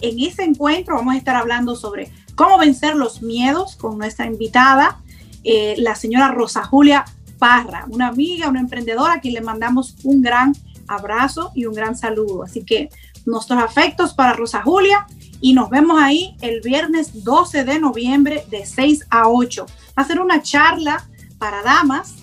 En 0.00 0.18
ese 0.18 0.42
encuentro 0.42 0.96
vamos 0.96 1.14
a 1.14 1.18
estar 1.18 1.36
hablando 1.36 1.76
sobre 1.76 2.10
cómo 2.34 2.58
vencer 2.58 2.96
los 2.96 3.22
miedos 3.22 3.76
con 3.76 3.98
nuestra 3.98 4.26
invitada, 4.26 4.98
eh, 5.44 5.74
la 5.78 5.94
señora 5.94 6.28
Rosa 6.28 6.64
Julia 6.64 7.04
Parra, 7.38 7.86
una 7.88 8.08
amiga, 8.08 8.48
una 8.48 8.60
emprendedora 8.60 9.14
a 9.14 9.20
quien 9.20 9.34
le 9.34 9.40
mandamos 9.40 9.96
un 10.04 10.20
gran 10.20 10.54
abrazo 10.88 11.52
y 11.54 11.66
un 11.66 11.74
gran 11.74 11.96
saludo. 11.96 12.42
Así 12.42 12.64
que 12.64 12.90
nuestros 13.26 13.62
afectos 13.62 14.14
para 14.14 14.34
Rosa 14.34 14.62
Julia 14.62 15.06
y 15.40 15.54
nos 15.54 15.70
vemos 15.70 16.00
ahí 16.00 16.36
el 16.40 16.60
viernes 16.60 17.24
12 17.24 17.64
de 17.64 17.78
noviembre 17.78 18.44
de 18.50 18.66
6 18.66 19.06
a 19.10 19.28
8. 19.28 19.66
Va 19.98 20.02
a 20.02 20.06
ser 20.06 20.20
una 20.20 20.42
charla 20.42 21.08
para 21.38 21.62
damas 21.62 22.16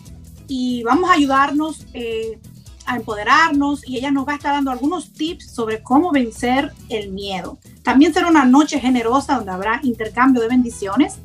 y 0.47 0.83
vamos 0.83 1.09
a 1.09 1.13
ayudarnos 1.13 1.85
eh, 1.93 2.39
a 2.85 2.95
empoderarnos 2.95 3.87
y 3.87 3.97
ella 3.97 4.11
nos 4.11 4.27
va 4.27 4.33
a 4.33 4.35
estar 4.35 4.53
dando 4.53 4.71
algunos 4.71 5.11
tips 5.11 5.51
sobre 5.51 5.83
cómo 5.83 6.11
vencer 6.11 6.71
el 6.89 7.11
miedo. 7.11 7.57
También 7.83 8.13
será 8.13 8.27
una 8.27 8.45
noche 8.45 8.79
generosa 8.79 9.35
donde 9.35 9.51
habrá 9.51 9.79
intercambio 9.83 10.41
de 10.41 10.47
bendiciones 10.47 11.17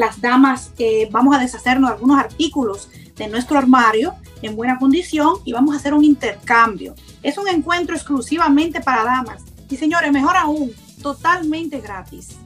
las 0.00 0.20
damas 0.22 0.72
eh, 0.78 1.10
vamos 1.12 1.36
a 1.36 1.38
deshacernos 1.38 1.90
de 1.90 1.96
algunos 1.96 2.18
artículos 2.18 2.88
de 3.16 3.28
nuestro 3.28 3.58
armario 3.58 4.14
en 4.40 4.56
buena 4.56 4.78
condición 4.78 5.34
y 5.44 5.52
vamos 5.52 5.74
a 5.74 5.78
hacer 5.78 5.92
un 5.92 6.04
intercambio. 6.04 6.94
Es 7.22 7.36
un 7.36 7.46
encuentro 7.48 7.94
exclusivamente 7.94 8.80
para 8.80 9.04
damas. 9.04 9.42
Y 9.68 9.76
señores, 9.76 10.10
mejor 10.10 10.38
aún, 10.38 10.72
totalmente 11.02 11.82
gratis. 11.82 12.38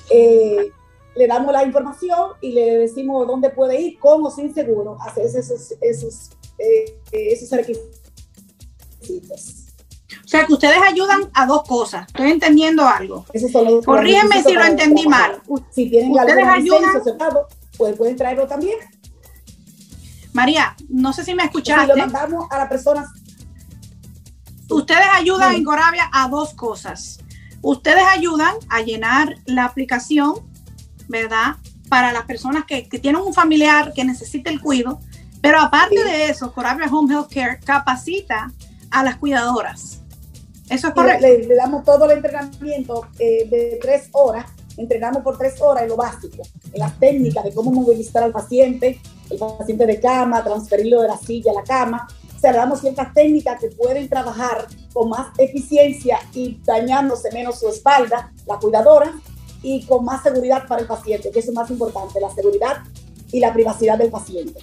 eh, 0.09 0.69
le 1.15 1.27
damos 1.27 1.51
la 1.51 1.65
información 1.65 2.31
y 2.41 2.51
le 2.51 2.77
decimos 2.77 3.27
dónde 3.27 3.49
puede 3.49 3.81
ir, 3.81 3.99
con 3.99 4.25
o 4.25 4.31
sin 4.31 4.53
seguro, 4.53 4.97
hacer 5.01 5.25
esos, 5.25 5.73
esos, 5.81 6.29
eh, 6.59 6.97
esos 7.11 7.49
requisitos. 7.49 9.62
O 10.33 10.35
sea, 10.35 10.47
que 10.47 10.53
ustedes 10.53 10.79
ayudan 10.81 11.29
a 11.35 11.45
dos 11.45 11.61
cosas. 11.61 12.07
Estoy 12.07 12.31
entendiendo 12.31 12.87
algo. 12.87 13.23
Corrígeme 13.85 14.41
si 14.41 14.53
lo 14.53 14.63
entendí 14.63 15.07
mal. 15.07 15.39
Si 15.69 15.91
tienen 15.91 16.11
ustedes 16.11 16.47
ayudan, 16.47 16.91
pues 17.77 17.95
pueden 17.95 18.17
traerlo 18.17 18.47
también. 18.47 18.79
María, 20.31 20.75
no 20.89 21.13
sé 21.13 21.23
si 21.23 21.35
me 21.35 21.43
escuchaste. 21.43 21.85
lo 21.85 21.97
mandamos 21.97 22.47
a 22.49 22.57
las 22.57 22.67
personas. 22.67 23.11
Ustedes 24.71 25.05
ayudan 25.13 25.53
en 25.53 25.63
Corabia 25.63 26.09
a 26.11 26.27
dos 26.29 26.55
cosas. 26.55 27.19
Ustedes 27.61 28.03
ayudan 28.09 28.55
a 28.69 28.81
llenar 28.81 29.35
la 29.45 29.65
aplicación, 29.65 30.33
¿verdad? 31.07 31.57
Para 31.89 32.11
las 32.11 32.25
personas 32.25 32.65
que, 32.65 32.81
tienen 32.81 33.21
un 33.21 33.35
familiar 33.35 33.93
que 33.93 34.03
necesita 34.03 34.49
el 34.49 34.61
cuidado. 34.61 34.99
Pero 35.43 35.59
aparte 35.61 36.03
de 36.03 36.29
eso, 36.29 36.51
Corabia 36.53 36.87
Home 36.91 37.13
Health 37.13 37.31
Care 37.31 37.59
capacita 37.63 38.51
a 38.89 39.03
las 39.03 39.17
cuidadoras. 39.17 40.02
Eso 40.69 40.87
es 40.87 40.93
correcto. 40.93 41.25
Le, 41.25 41.55
damos 41.55 41.83
todo 41.83 42.05
el 42.05 42.11
entrenamiento 42.11 43.07
eh, 43.19 43.47
de 43.49 43.79
tres 43.81 44.09
horas. 44.13 44.45
Entrenamos 44.77 45.21
por 45.21 45.37
tres 45.37 45.61
horas 45.61 45.83
en 45.83 45.89
lo 45.89 45.95
básico, 45.95 46.41
en 46.71 46.79
las 46.79 46.97
técnicas 46.99 47.43
de 47.43 47.53
cómo 47.53 47.71
movilizar 47.71 48.23
al 48.23 48.31
paciente, 48.31 48.99
el 49.29 49.37
paciente 49.37 49.85
de 49.85 49.99
cama, 49.99 50.43
transferirlo 50.43 51.01
de 51.01 51.09
la 51.09 51.17
silla 51.17 51.51
a 51.51 51.55
la 51.55 51.63
cama. 51.63 52.07
O 52.35 52.39
sea, 52.39 52.51
le 52.51 52.57
damos 52.57 52.81
ciertas 52.81 53.13
técnicas 53.13 53.59
que 53.59 53.67
pueden 53.67 54.09
trabajar 54.09 54.67
con 54.91 55.09
más 55.09 55.27
eficiencia 55.37 56.19
y 56.33 56.59
dañándose 56.63 57.31
menos 57.31 57.59
su 57.59 57.69
espalda, 57.69 58.33
la 58.47 58.57
cuidadora, 58.57 59.13
y 59.61 59.85
con 59.85 60.03
más 60.03 60.21
seguridad 60.23 60.67
para 60.67 60.81
el 60.81 60.87
paciente, 60.87 61.31
que 61.31 61.39
es 61.39 61.47
lo 61.47 61.53
más 61.53 61.69
importante, 61.71 62.19
la 62.19 62.33
seguridad 62.33 62.83
y 63.31 63.39
la 63.39 63.53
privacidad 63.53 63.97
del 63.97 64.11
paciente. 64.11 64.59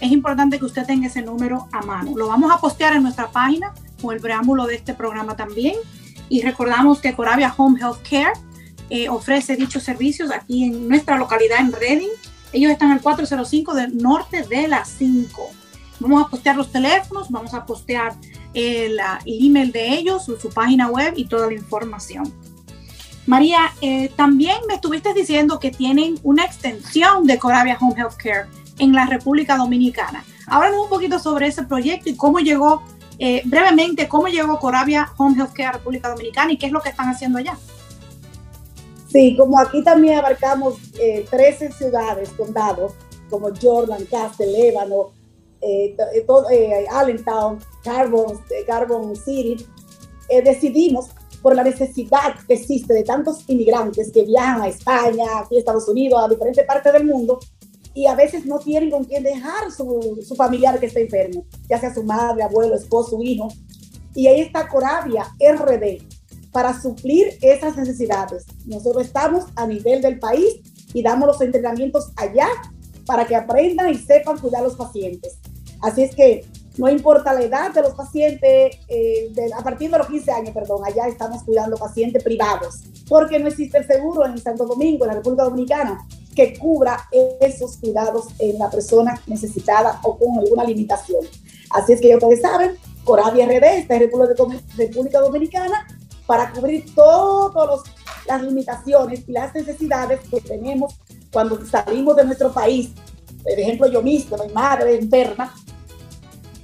es 0.00 0.12
importante 0.12 0.58
que 0.58 0.64
usted 0.64 0.84
tenga 0.84 1.06
ese 1.06 1.22
número 1.22 1.68
a 1.72 1.80
mano. 1.82 2.12
Lo 2.16 2.28
vamos 2.28 2.52
a 2.52 2.58
postear 2.58 2.94
en 2.94 3.04
nuestra 3.04 3.30
página 3.30 3.72
con 4.00 4.14
el 4.14 4.20
preámbulo 4.20 4.66
de 4.66 4.74
este 4.74 4.94
programa 4.94 5.36
también. 5.36 5.76
Y 6.28 6.42
recordamos 6.42 7.00
que 7.00 7.14
Coravia 7.14 7.54
Home 7.56 7.80
Health 7.80 8.02
Care 8.08 8.32
eh, 8.94 9.08
ofrece 9.08 9.56
dichos 9.56 9.82
servicios 9.82 10.30
aquí 10.30 10.64
en 10.64 10.86
nuestra 10.86 11.16
localidad 11.16 11.60
en 11.60 11.72
Reading. 11.72 12.10
Ellos 12.52 12.70
están 12.70 12.90
al 12.90 13.00
405 13.00 13.72
del 13.72 13.96
norte 13.96 14.42
de 14.42 14.68
las 14.68 14.86
5. 14.98 15.50
Vamos 15.98 16.26
a 16.26 16.28
postear 16.28 16.56
los 16.56 16.70
teléfonos, 16.70 17.30
vamos 17.30 17.54
a 17.54 17.64
postear 17.64 18.14
el, 18.52 19.00
email 19.24 19.72
de 19.72 19.94
ellos, 19.94 20.26
su, 20.26 20.36
su, 20.36 20.50
página 20.50 20.88
web 20.88 21.14
y 21.16 21.24
toda 21.24 21.46
la 21.46 21.54
información. 21.54 22.30
María, 23.24 23.72
eh, 23.80 24.12
también 24.14 24.58
me 24.68 24.74
estuviste 24.74 25.14
diciendo 25.14 25.58
que 25.58 25.70
tienen 25.70 26.16
una 26.22 26.44
extensión 26.44 27.26
de 27.26 27.38
Coravia 27.38 27.78
Home 27.80 27.94
Health 27.96 28.16
Care 28.18 28.46
en 28.78 28.92
la 28.92 29.06
República 29.06 29.56
Dominicana. 29.56 30.22
Háblanos 30.48 30.82
un 30.82 30.90
poquito 30.90 31.18
sobre 31.18 31.46
ese 31.46 31.62
proyecto 31.62 32.10
y 32.10 32.16
cómo 32.16 32.40
llegó, 32.40 32.82
eh, 33.18 33.40
brevemente, 33.46 34.06
cómo 34.06 34.26
llegó 34.26 34.58
Coravia 34.58 35.10
Home 35.16 35.38
Health 35.38 35.54
Care 35.54 35.68
a 35.68 35.72
República 35.72 36.10
Dominicana 36.10 36.52
y 36.52 36.58
qué 36.58 36.66
es 36.66 36.72
lo 36.72 36.82
que 36.82 36.90
están 36.90 37.08
haciendo 37.08 37.38
allá. 37.38 37.56
Sí, 39.12 39.36
como 39.36 39.58
aquí 39.60 39.84
también 39.84 40.18
abarcamos 40.18 40.76
13 40.92 41.66
eh, 41.66 41.72
ciudades, 41.72 42.30
condados, 42.30 42.92
como 43.28 43.50
Jordan, 43.60 44.04
Castle, 44.06 44.46
Lébano, 44.46 45.10
eh, 45.60 45.94
eh, 46.14 46.26
eh, 46.50 46.86
Allentown, 46.90 47.58
Carbon, 47.84 48.40
Carbon 48.66 49.14
City, 49.14 49.64
decidimos 50.44 51.10
por 51.40 51.54
la 51.54 51.62
necesidad 51.62 52.34
que 52.46 52.54
existe 52.54 52.94
de 52.94 53.02
tantos 53.02 53.44
inmigrantes 53.48 54.10
que 54.10 54.22
viajan 54.22 54.62
a 54.62 54.68
España, 54.68 55.24
aquí 55.38 55.56
a 55.56 55.58
Estados 55.58 55.86
Unidos, 55.88 56.20
a 56.24 56.28
diferentes 56.28 56.64
partes 56.66 56.92
del 56.92 57.04
mundo, 57.04 57.38
y 57.94 58.06
a 58.06 58.14
veces 58.14 58.46
no 58.46 58.58
tienen 58.58 58.90
con 58.90 59.04
quién 59.04 59.22
dejar 59.22 59.70
su, 59.70 60.18
su 60.26 60.34
familiar 60.34 60.80
que 60.80 60.86
está 60.86 61.00
enfermo, 61.00 61.44
ya 61.68 61.78
sea 61.78 61.92
su 61.94 62.02
madre, 62.02 62.42
abuelo, 62.42 62.74
esposo, 62.74 63.18
hijo. 63.22 63.48
Y 64.14 64.26
ahí 64.26 64.40
está 64.40 64.66
Coravia 64.68 65.26
RD 65.38 66.11
para 66.52 66.78
suplir 66.80 67.38
esas 67.40 67.76
necesidades. 67.76 68.44
Nosotros 68.66 69.06
estamos 69.06 69.46
a 69.56 69.66
nivel 69.66 70.02
del 70.02 70.18
país 70.18 70.60
y 70.92 71.02
damos 71.02 71.26
los 71.26 71.40
entrenamientos 71.40 72.12
allá 72.16 72.46
para 73.06 73.26
que 73.26 73.34
aprendan 73.34 73.90
y 73.90 73.96
sepan 73.96 74.38
cuidar 74.38 74.60
a 74.60 74.64
los 74.64 74.76
pacientes. 74.76 75.38
Así 75.80 76.02
es 76.02 76.14
que 76.14 76.44
no 76.78 76.88
importa 76.88 77.34
la 77.34 77.42
edad 77.42 77.72
de 77.72 77.82
los 77.82 77.94
pacientes, 77.94 78.78
eh, 78.88 79.32
a 79.54 79.62
partir 79.62 79.90
de 79.90 79.98
los 79.98 80.06
15 80.06 80.30
años, 80.30 80.54
perdón, 80.54 80.82
allá 80.84 81.06
estamos 81.06 81.42
cuidando 81.42 81.76
pacientes 81.76 82.22
privados, 82.22 82.80
porque 83.08 83.38
no 83.38 83.48
existe 83.48 83.82
seguro 83.84 84.24
en 84.24 84.38
Santo 84.38 84.64
Domingo, 84.64 85.04
en 85.04 85.08
la 85.08 85.14
República 85.16 85.44
Dominicana, 85.44 86.06
que 86.34 86.58
cubra 86.58 87.08
esos 87.40 87.76
cuidados 87.76 88.28
en 88.38 88.58
la 88.58 88.70
persona 88.70 89.20
necesitada 89.26 90.00
o 90.02 90.16
con 90.16 90.38
alguna 90.38 90.64
limitación. 90.64 91.26
Así 91.70 91.92
es 91.92 92.00
que 92.00 92.08
ya 92.08 92.16
ustedes 92.16 92.40
saben, 92.40 92.76
Coravia 93.04 93.46
RD 93.46 93.78
está 93.78 93.96
en 93.96 94.10
República 94.76 95.20
Dominicana 95.20 95.86
para 96.32 96.50
cubrir 96.50 96.94
todas 96.94 97.82
las 98.24 98.42
limitaciones 98.42 99.22
y 99.28 99.32
las 99.32 99.54
necesidades 99.54 100.18
que 100.30 100.40
tenemos 100.40 100.94
cuando 101.30 101.62
salimos 101.66 102.16
de 102.16 102.24
nuestro 102.24 102.50
país. 102.50 102.88
Por 103.42 103.52
ejemplo, 103.52 103.86
yo 103.86 104.00
misma, 104.00 104.38
mi 104.38 104.50
madre 104.50 104.96
enferma, 104.96 105.54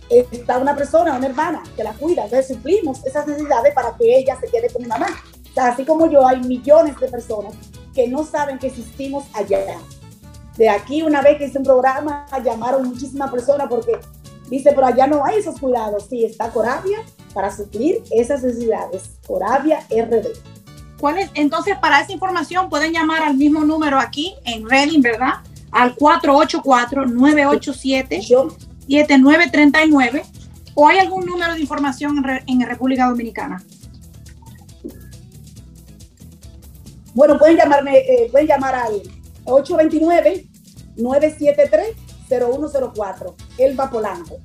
está 0.09 0.57
una 0.57 0.75
persona, 0.75 1.19
una 1.19 1.27
hermana 1.27 1.63
que 1.77 1.85
la 1.85 1.93
cuida, 1.93 2.25
entonces 2.25 2.57
suplimos 2.57 3.05
esas 3.05 3.27
necesidades 3.27 3.75
para 3.75 3.95
que 3.95 4.21
ella 4.21 4.39
se 4.41 4.47
quede 4.47 4.71
con 4.71 4.85
mi 4.85 4.89
mamá. 4.89 5.09
así 5.57 5.85
como 5.85 6.11
yo, 6.11 6.27
hay 6.27 6.41
millones 6.41 6.99
de 6.99 7.09
personas 7.09 7.53
que 7.93 8.09
no 8.09 8.25
saben 8.25 8.59
que 8.59 8.69
existimos 8.69 9.27
allá. 9.35 9.77
De 10.57 10.71
aquí, 10.71 11.03
una 11.03 11.21
vez 11.21 11.37
que 11.37 11.45
hice 11.45 11.59
un 11.59 11.65
programa, 11.65 12.25
llamaron 12.43 12.89
muchísimas 12.89 13.31
personas 13.31 13.67
porque 13.69 14.01
dice, 14.49 14.73
pero 14.75 14.87
allá 14.87 15.07
no 15.07 15.27
hay 15.27 15.41
esos 15.41 15.61
cuidados. 15.61 16.07
Sí, 16.09 16.25
está 16.25 16.49
Coravia 16.51 17.05
para 17.35 17.55
suplir 17.55 18.03
esas 18.11 18.43
necesidades. 18.43 19.19
Coravia 19.27 19.81
RD. 19.91 20.29
¿Cuál 20.99 21.19
es? 21.19 21.31
Entonces, 21.35 21.77
para 21.79 22.01
esa 22.01 22.13
información 22.13 22.69
pueden 22.69 22.93
llamar 22.93 23.23
al 23.23 23.37
mismo 23.37 23.65
número 23.65 23.99
aquí 23.99 24.35
en 24.45 24.69
Reading, 24.69 25.01
¿verdad? 25.01 25.35
Al 25.71 25.95
484-987 25.97 28.21
7939 28.89 30.23
o 30.75 30.87
hay 30.87 30.99
algún 30.99 31.27
número 31.27 31.55
de 31.55 31.61
información 31.61 32.25
en, 32.47 32.61
República 32.61 33.09
Dominicana? 33.09 33.61
Bueno, 37.15 37.37
pueden 37.37 37.57
llamarme, 37.57 37.99
eh, 37.99 38.29
pueden 38.31 38.47
llamar 38.47 38.77
al 38.77 39.03
829 39.45 40.47
973 40.97 41.97
0104, 42.29 43.35
Elba 43.59 43.91
Polanco. 43.91 44.39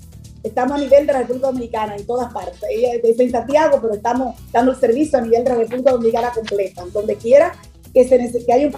Estamos 0.43 0.77
a 0.77 0.81
nivel 0.81 1.07
de 1.07 1.13
la 1.13 1.19
República 1.19 1.47
Dominicana 1.47 1.95
en 1.95 2.05
todas 2.05 2.31
partes. 2.33 2.61
Ella 2.69 2.95
es 3.01 3.19
en 3.19 3.31
Santiago, 3.31 3.79
pero 3.81 3.93
estamos 3.93 4.35
dando 4.51 4.71
el 4.71 4.77
servicio 4.77 5.17
a 5.17 5.21
nivel 5.21 5.43
de 5.43 5.49
la 5.49 5.55
República 5.55 5.91
Dominicana 5.91 6.31
completa. 6.31 6.83
Donde 6.91 7.15
quiera 7.15 7.53
que, 7.93 8.07
se, 8.07 8.45
que 8.45 8.53
haya 8.53 8.67
un 8.67 8.75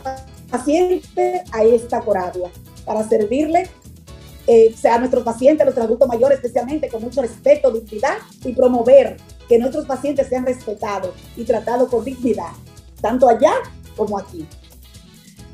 paciente, 0.50 1.44
ahí 1.52 1.74
está 1.74 2.02
Coravia, 2.02 2.50
para 2.86 3.08
servirle 3.08 3.68
eh, 4.48 4.76
sea 4.78 5.00
nuestros 5.00 5.24
pacientes, 5.24 5.66
nuestros 5.66 5.86
adultos 5.88 6.08
mayores 6.08 6.38
especialmente, 6.38 6.88
con 6.88 7.02
mucho 7.02 7.22
respeto, 7.22 7.72
dignidad 7.72 8.18
y 8.44 8.54
promover 8.54 9.18
que 9.50 9.58
nuestros 9.58 9.86
pacientes 9.86 10.28
sean 10.28 10.46
respetados 10.46 11.16
y 11.36 11.44
tratados 11.46 11.90
con 11.90 12.06
dignidad, 12.06 12.52
tanto 13.02 13.28
allá 13.28 13.54
como 13.96 14.20
aquí. 14.20 14.46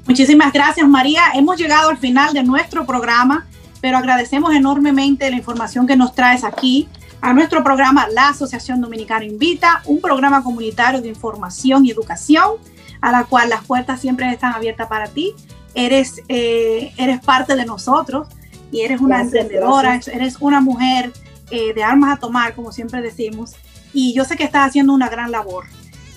Muchísimas 0.08 0.52
gracias, 0.52 0.86
María. 0.90 1.22
Hemos 1.36 1.58
llegado 1.58 1.90
al 1.90 1.98
final 1.98 2.34
de 2.34 2.44
nuestro 2.44 2.86
programa, 2.86 3.48
pero 3.82 3.98
agradecemos 3.98 4.54
enormemente 4.54 5.30
la 5.30 5.38
información 5.38 5.88
que 5.88 5.96
nos 5.98 6.14
traes 6.14 6.44
aquí 6.44 6.88
a 7.20 7.34
nuestro 7.34 7.64
programa 7.64 8.08
La 8.10 8.30
Asociación 8.30 8.82
Dominicana 8.82 9.26
Invita, 9.26 9.82
un 9.86 10.00
programa 10.00 10.44
comunitario 10.44 11.02
de 11.02 11.10
información 11.10 11.86
y 11.86 11.92
educación, 11.92 12.52
a 13.02 13.12
la 13.12 13.26
cual 13.26 13.50
las 13.50 13.66
puertas 13.66 14.00
siempre 14.00 14.32
están 14.32 14.54
abiertas 14.54 14.88
para 14.88 15.08
ti. 15.08 15.34
Eres, 15.74 16.22
eh, 16.30 16.94
eres 16.98 17.22
parte 17.22 17.56
de 17.56 17.66
nosotros 17.66 18.28
y 18.72 18.82
eres 18.82 19.02
una 19.02 19.22
emprendedora, 19.22 20.00
eres 20.12 20.38
una 20.40 20.62
mujer 20.62 21.12
eh, 21.50 21.74
de 21.74 21.84
armas 21.84 22.18
a 22.18 22.20
tomar, 22.20 22.56
como 22.56 22.72
siempre 22.72 23.02
decimos, 23.02 23.54
y 23.94 24.14
yo 24.14 24.24
sé 24.26 24.38
que 24.38 24.44
estás 24.44 24.68
haciendo 24.68 24.94
una 24.94 25.10
gran 25.10 25.32
labor. 25.32 25.66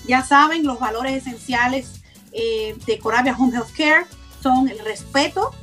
Ya 0.07 0.23
saben, 0.23 0.65
los 0.65 0.79
valores 0.79 1.15
esenciales 1.15 2.01
eh, 2.31 2.75
de 2.85 2.99
Coravia 2.99 3.35
Home 3.37 3.55
Health 3.55 3.71
Care 3.75 4.05
son 4.41 4.69
el 4.69 4.79
respeto, 4.79 5.53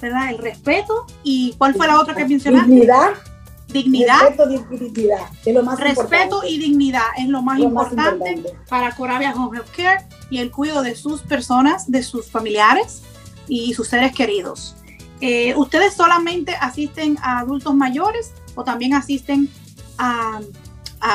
¿verdad? 0.00 0.30
El 0.30 0.38
respeto 0.38 1.06
y 1.22 1.54
¿cuál 1.58 1.74
fue 1.74 1.86
la 1.86 2.00
otra 2.00 2.14
que 2.14 2.24
mencionaste? 2.24 2.70
Dignidad. 2.70 3.10
Dignidad. 3.68 4.20
Respeto 4.28 4.50
y 4.50 4.78
dignidad, 4.78 5.26
es 5.44 5.54
lo 5.54 5.62
más 5.62 5.78
Respeto 5.78 6.42
y 6.42 6.58
dignidad 6.58 7.02
es 7.18 7.28
lo 7.28 7.42
más, 7.42 7.58
importante, 7.58 8.42
para 8.68 8.94
Coravia 8.96 9.34
Home 9.34 9.58
Health 9.58 9.70
Care 9.76 10.06
y 10.30 10.38
el 10.38 10.50
cuidado 10.50 10.82
de 10.82 10.96
sus 10.96 11.20
personas, 11.20 11.90
de 11.90 12.02
sus 12.02 12.30
familiares 12.30 13.02
y 13.46 13.74
sus 13.74 13.88
seres 13.88 14.14
queridos. 14.14 14.74
Eh, 15.20 15.54
¿Ustedes 15.56 15.94
solamente 15.94 16.54
asisten 16.60 17.18
a 17.20 17.40
adultos 17.40 17.74
mayores 17.74 18.32
o 18.54 18.64
también 18.64 18.94
asisten 18.94 19.50
a, 19.98 20.40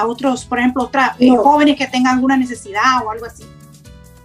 otros, 0.05 0.45
por 0.45 0.59
ejemplo, 0.59 0.89
eh, 1.19 1.29
jóvenes 1.35 1.77
que 1.77 1.87
tengan 1.87 2.15
alguna 2.15 2.37
necesidad 2.37 3.03
o 3.03 3.09
algo 3.09 3.25
así? 3.25 3.43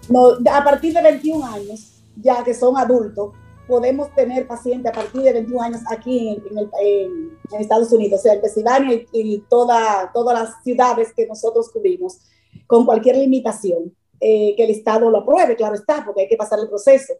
No, 0.09 0.31
a 0.53 0.65
partir 0.65 0.93
de 0.95 1.03
21 1.03 1.47
años, 1.47 1.93
ya 2.17 2.43
que 2.43 2.55
son 2.55 2.77
adultos, 2.77 3.33
podemos 3.69 4.13
tener 4.15 4.47
pacientes 4.47 4.91
a 4.91 4.95
partir 4.95 5.23
de 5.23 5.35
21 5.35 5.63
años 5.63 5.81
aquí 5.89 6.41
en, 6.51 7.61
Estados 7.61 7.93
Unidos, 7.93 8.21
o 8.21 8.23
sea, 8.23 8.35
en 8.35 8.41
Pensilvania 8.41 9.05
y, 9.13 9.39
toda, 9.49 10.11
todas 10.13 10.41
las 10.41 10.63
ciudades 10.65 11.13
que 11.15 11.27
nosotros 11.27 11.71
cubrimos, 11.71 12.19
con 12.67 12.85
cualquier 12.85 13.17
limitación, 13.17 13.95
eh, 14.21 14.55
que 14.57 14.65
el 14.65 14.71
Estado 14.71 15.11
lo 15.11 15.19
apruebe, 15.19 15.55
claro 15.55 15.75
está, 15.75 16.05
porque 16.05 16.23
hay 16.23 16.29
que 16.29 16.37
pasar 16.37 16.59
el 16.59 16.69
proceso 16.69 17.15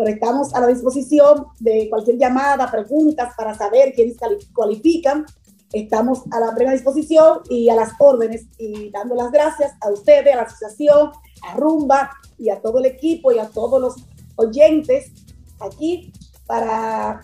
pero 0.00 0.12
estamos 0.12 0.54
a 0.54 0.60
la 0.60 0.68
disposición 0.68 1.44
de 1.58 1.90
cualquier 1.90 2.16
llamada, 2.16 2.70
preguntas 2.70 3.34
para 3.36 3.52
saber 3.52 3.92
quiénes 3.92 4.16
cualifican. 4.54 5.26
Estamos 5.74 6.22
a 6.30 6.40
la 6.40 6.54
plena 6.54 6.72
disposición 6.72 7.40
y 7.50 7.68
a 7.68 7.74
las 7.74 7.92
órdenes 7.98 8.46
y 8.56 8.90
dando 8.90 9.14
las 9.14 9.30
gracias 9.30 9.72
a 9.78 9.90
ustedes, 9.90 10.32
a 10.32 10.36
la 10.36 10.42
asociación, 10.44 11.10
a 11.42 11.54
Rumba 11.54 12.12
y 12.38 12.48
a 12.48 12.62
todo 12.62 12.78
el 12.78 12.86
equipo 12.86 13.30
y 13.30 13.38
a 13.38 13.50
todos 13.50 13.78
los 13.78 13.96
oyentes 14.36 15.12
aquí 15.60 16.12
para 16.46 17.22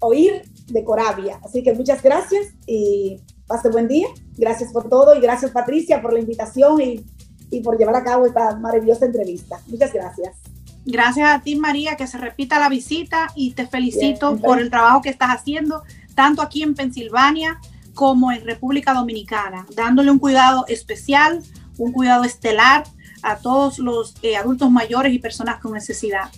oír 0.00 0.42
de 0.68 0.84
Coravia. 0.84 1.40
Así 1.44 1.62
que 1.62 1.74
muchas 1.74 2.02
gracias 2.02 2.46
y 2.66 3.20
pase 3.46 3.68
buen 3.68 3.88
día. 3.88 4.08
Gracias 4.36 4.72
por 4.72 4.88
todo 4.88 5.14
y 5.14 5.20
gracias 5.20 5.50
Patricia 5.50 6.02
por 6.02 6.12
la 6.12 6.20
invitación 6.20 6.80
y, 6.80 7.04
y 7.50 7.60
por 7.60 7.78
llevar 7.78 7.96
a 7.96 8.04
cabo 8.04 8.26
esta 8.26 8.56
maravillosa 8.56 9.06
entrevista. 9.06 9.60
Muchas 9.66 9.92
gracias. 9.92 10.36
Gracias 10.84 11.30
a 11.30 11.40
ti, 11.40 11.56
María, 11.56 11.96
que 11.96 12.06
se 12.06 12.18
repita 12.18 12.58
la 12.58 12.68
visita 12.68 13.28
y 13.36 13.52
te 13.52 13.66
felicito 13.66 14.36
por 14.38 14.60
el 14.60 14.68
trabajo 14.68 15.00
que 15.00 15.10
estás 15.10 15.30
haciendo, 15.30 15.82
tanto 16.14 16.42
aquí 16.42 16.62
en 16.62 16.74
Pensilvania 16.74 17.60
como 17.94 18.32
en 18.32 18.44
República 18.44 18.92
Dominicana, 18.92 19.66
dándole 19.76 20.10
un 20.10 20.18
cuidado 20.18 20.64
especial, 20.66 21.40
un 21.78 21.92
cuidado 21.92 22.24
estelar 22.24 22.84
a 23.22 23.36
todos 23.36 23.78
los 23.78 24.16
eh, 24.22 24.36
adultos 24.36 24.70
mayores 24.70 25.12
y 25.12 25.20
personas 25.20 25.60
con 25.60 25.72
necesidad. 25.72 26.30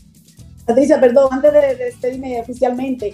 Patricia, 0.66 1.00
perdón, 1.00 1.28
antes 1.30 1.52
de, 1.52 1.74
despedirme 1.76 2.40
oficialmente, 2.40 3.08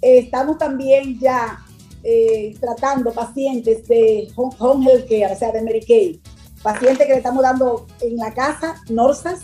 eh, 0.00 0.18
estamos 0.18 0.58
también 0.58 1.18
ya 1.18 1.58
eh, 2.02 2.54
tratando 2.60 3.12
pacientes 3.12 3.86
de 3.88 4.28
home, 4.36 4.86
health 4.90 5.08
care, 5.08 5.32
o 5.32 5.36
sea, 5.36 5.50
de 5.50 5.62
Medicaid, 5.62 6.18
pacientes 6.62 7.06
que 7.06 7.12
le 7.12 7.18
estamos 7.18 7.42
dando 7.42 7.86
en 8.00 8.16
la 8.16 8.32
casa, 8.32 8.80
NORSAS, 8.88 9.40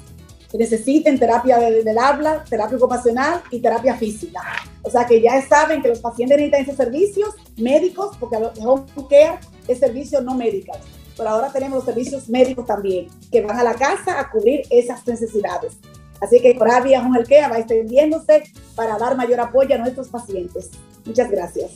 que 0.50 0.58
necesiten 0.58 1.18
terapia 1.18 1.58
del 1.58 1.98
habla, 1.98 2.44
terapia 2.48 2.76
ocupacional 2.76 3.40
y 3.50 3.60
terapia 3.60 3.94
física. 3.94 4.40
O 4.82 4.90
sea 4.90 5.06
que 5.06 5.20
ya 5.20 5.40
saben 5.46 5.80
que 5.80 5.88
los 5.88 6.00
pacientes 6.00 6.36
necesitan 6.36 6.62
esos 6.62 6.76
servicios 6.76 7.34
médicos, 7.56 8.16
porque 8.18 8.36
home 8.36 8.84
care 9.08 9.38
es 9.68 9.78
servicio 9.78 10.20
no 10.20 10.34
médico. 10.34 10.72
Pero 11.16 11.28
ahora 11.28 11.52
tenemos 11.52 11.76
los 11.76 11.84
servicios 11.84 12.28
médicos 12.28 12.66
también, 12.66 13.08
que 13.30 13.42
van 13.42 13.58
a 13.58 13.62
la 13.62 13.74
casa 13.74 14.18
a 14.18 14.30
cubrir 14.30 14.62
esas 14.70 15.06
necesidades. 15.06 15.78
Así 16.20 16.40
que 16.40 16.56
Coravia 16.56 17.02
Care 17.28 17.48
va 17.48 17.58
extendiéndose 17.58 18.44
para 18.74 18.98
dar 18.98 19.16
mayor 19.16 19.40
apoyo 19.40 19.74
a 19.74 19.78
nuestros 19.78 20.08
pacientes. 20.08 20.70
Muchas 21.04 21.30
gracias. 21.30 21.70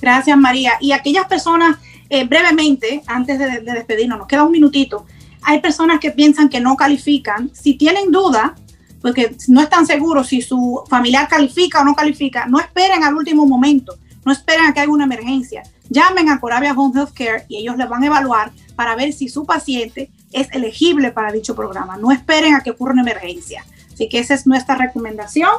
Gracias, 0.00 0.36
María. 0.36 0.72
Y 0.80 0.92
aquellas 0.92 1.26
personas, 1.26 1.78
eh, 2.10 2.24
brevemente, 2.24 3.02
antes 3.06 3.38
de, 3.38 3.60
de 3.60 3.72
despedirnos, 3.72 4.18
nos 4.18 4.26
queda 4.26 4.42
un 4.42 4.52
minutito, 4.52 5.06
hay 5.42 5.60
personas 5.60 6.00
que 6.00 6.10
piensan 6.10 6.48
que 6.48 6.60
no 6.60 6.76
califican. 6.76 7.50
Si 7.54 7.74
tienen 7.74 8.10
duda, 8.10 8.54
porque 9.02 9.36
no 9.48 9.60
están 9.60 9.86
seguros 9.86 10.28
si 10.28 10.40
su 10.40 10.82
familiar 10.88 11.28
califica 11.28 11.80
o 11.80 11.84
no 11.84 11.94
califica, 11.94 12.46
no 12.46 12.60
esperen 12.60 13.02
al 13.02 13.14
último 13.14 13.44
momento, 13.44 13.98
no 14.24 14.32
esperen 14.32 14.66
a 14.66 14.72
que 14.72 14.80
haya 14.80 14.90
una 14.90 15.04
emergencia. 15.04 15.64
Llamen 15.90 16.28
a 16.30 16.40
Coravia 16.40 16.72
Home 16.72 16.98
Health 16.98 17.12
Care 17.12 17.44
y 17.48 17.58
ellos 17.58 17.76
les 17.76 17.88
van 17.88 18.02
a 18.04 18.06
evaluar 18.06 18.52
para 18.76 18.94
ver 18.94 19.12
si 19.12 19.28
su 19.28 19.44
paciente 19.44 20.10
es 20.32 20.48
elegible 20.52 21.12
para 21.12 21.32
dicho 21.32 21.54
programa. 21.54 21.96
No 21.96 22.12
esperen 22.12 22.54
a 22.54 22.60
que 22.62 22.70
ocurra 22.70 22.92
una 22.92 23.02
emergencia. 23.02 23.64
Así 23.92 24.08
que 24.08 24.18
esa 24.18 24.34
es 24.34 24.46
nuestra 24.46 24.76
recomendación. 24.76 25.50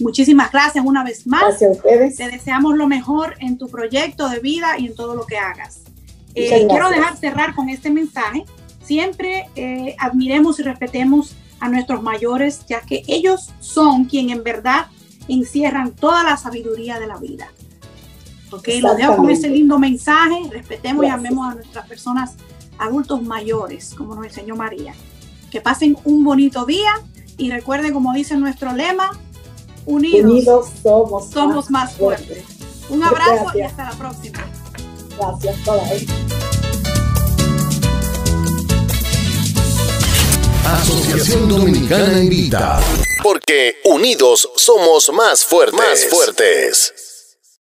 Muchísimas 0.00 0.50
gracias 0.50 0.84
una 0.84 1.04
vez 1.04 1.26
más. 1.26 1.42
Gracias 1.42 1.70
a 1.70 1.72
ustedes. 1.72 2.16
Te 2.16 2.28
deseamos 2.28 2.76
lo 2.76 2.86
mejor 2.86 3.34
en 3.40 3.58
tu 3.58 3.68
proyecto 3.68 4.28
de 4.28 4.40
vida 4.40 4.78
y 4.78 4.86
en 4.86 4.94
todo 4.94 5.14
lo 5.14 5.26
que 5.26 5.36
hagas. 5.36 5.82
Eh, 6.34 6.66
quiero 6.68 6.88
dejar 6.88 7.16
cerrar 7.16 7.54
con 7.54 7.68
este 7.68 7.90
mensaje 7.90 8.44
siempre 8.84 9.48
eh, 9.56 9.96
admiremos 9.98 10.60
y 10.60 10.62
respetemos 10.62 11.34
a 11.60 11.68
nuestros 11.68 12.02
mayores, 12.02 12.66
ya 12.66 12.80
que 12.80 13.02
ellos 13.06 13.52
son 13.60 14.04
quien 14.04 14.30
en 14.30 14.44
verdad 14.44 14.86
encierran 15.28 15.92
toda 15.92 16.22
la 16.22 16.36
sabiduría 16.36 17.00
de 17.00 17.06
la 17.06 17.16
vida. 17.16 17.50
Ok, 18.50 18.68
lo 18.80 18.94
dejo 18.94 19.16
con 19.16 19.30
ese 19.30 19.48
lindo 19.48 19.78
mensaje. 19.78 20.36
Respetemos 20.50 21.04
y 21.04 21.08
amemos 21.08 21.50
a 21.50 21.54
nuestras 21.54 21.88
personas 21.88 22.34
adultos 22.78 23.22
mayores, 23.22 23.94
como 23.96 24.14
nos 24.14 24.26
enseñó 24.26 24.56
María. 24.56 24.94
Que 25.50 25.60
pasen 25.60 25.96
un 26.04 26.24
bonito 26.24 26.66
día 26.66 26.92
y 27.36 27.50
recuerden, 27.50 27.92
como 27.92 28.12
dice 28.12 28.36
nuestro 28.36 28.72
lema, 28.72 29.10
unidos, 29.86 30.68
somos, 31.32 31.70
más, 31.70 31.94
fuertes. 31.94 32.44
Un 32.88 33.02
abrazo 33.02 33.56
y 33.56 33.62
hasta 33.62 33.84
la 33.84 33.92
próxima. 33.92 34.44
Gracias, 35.16 35.56
Asociación 40.66 41.48
Dominicana 41.48 42.18
Invita. 42.18 42.80
Porque 43.22 43.76
unidos 43.84 44.50
somos 44.56 45.10
más 45.12 45.44
fuertes. 45.44 45.78
Más 45.78 46.04
fuertes. 46.06 47.13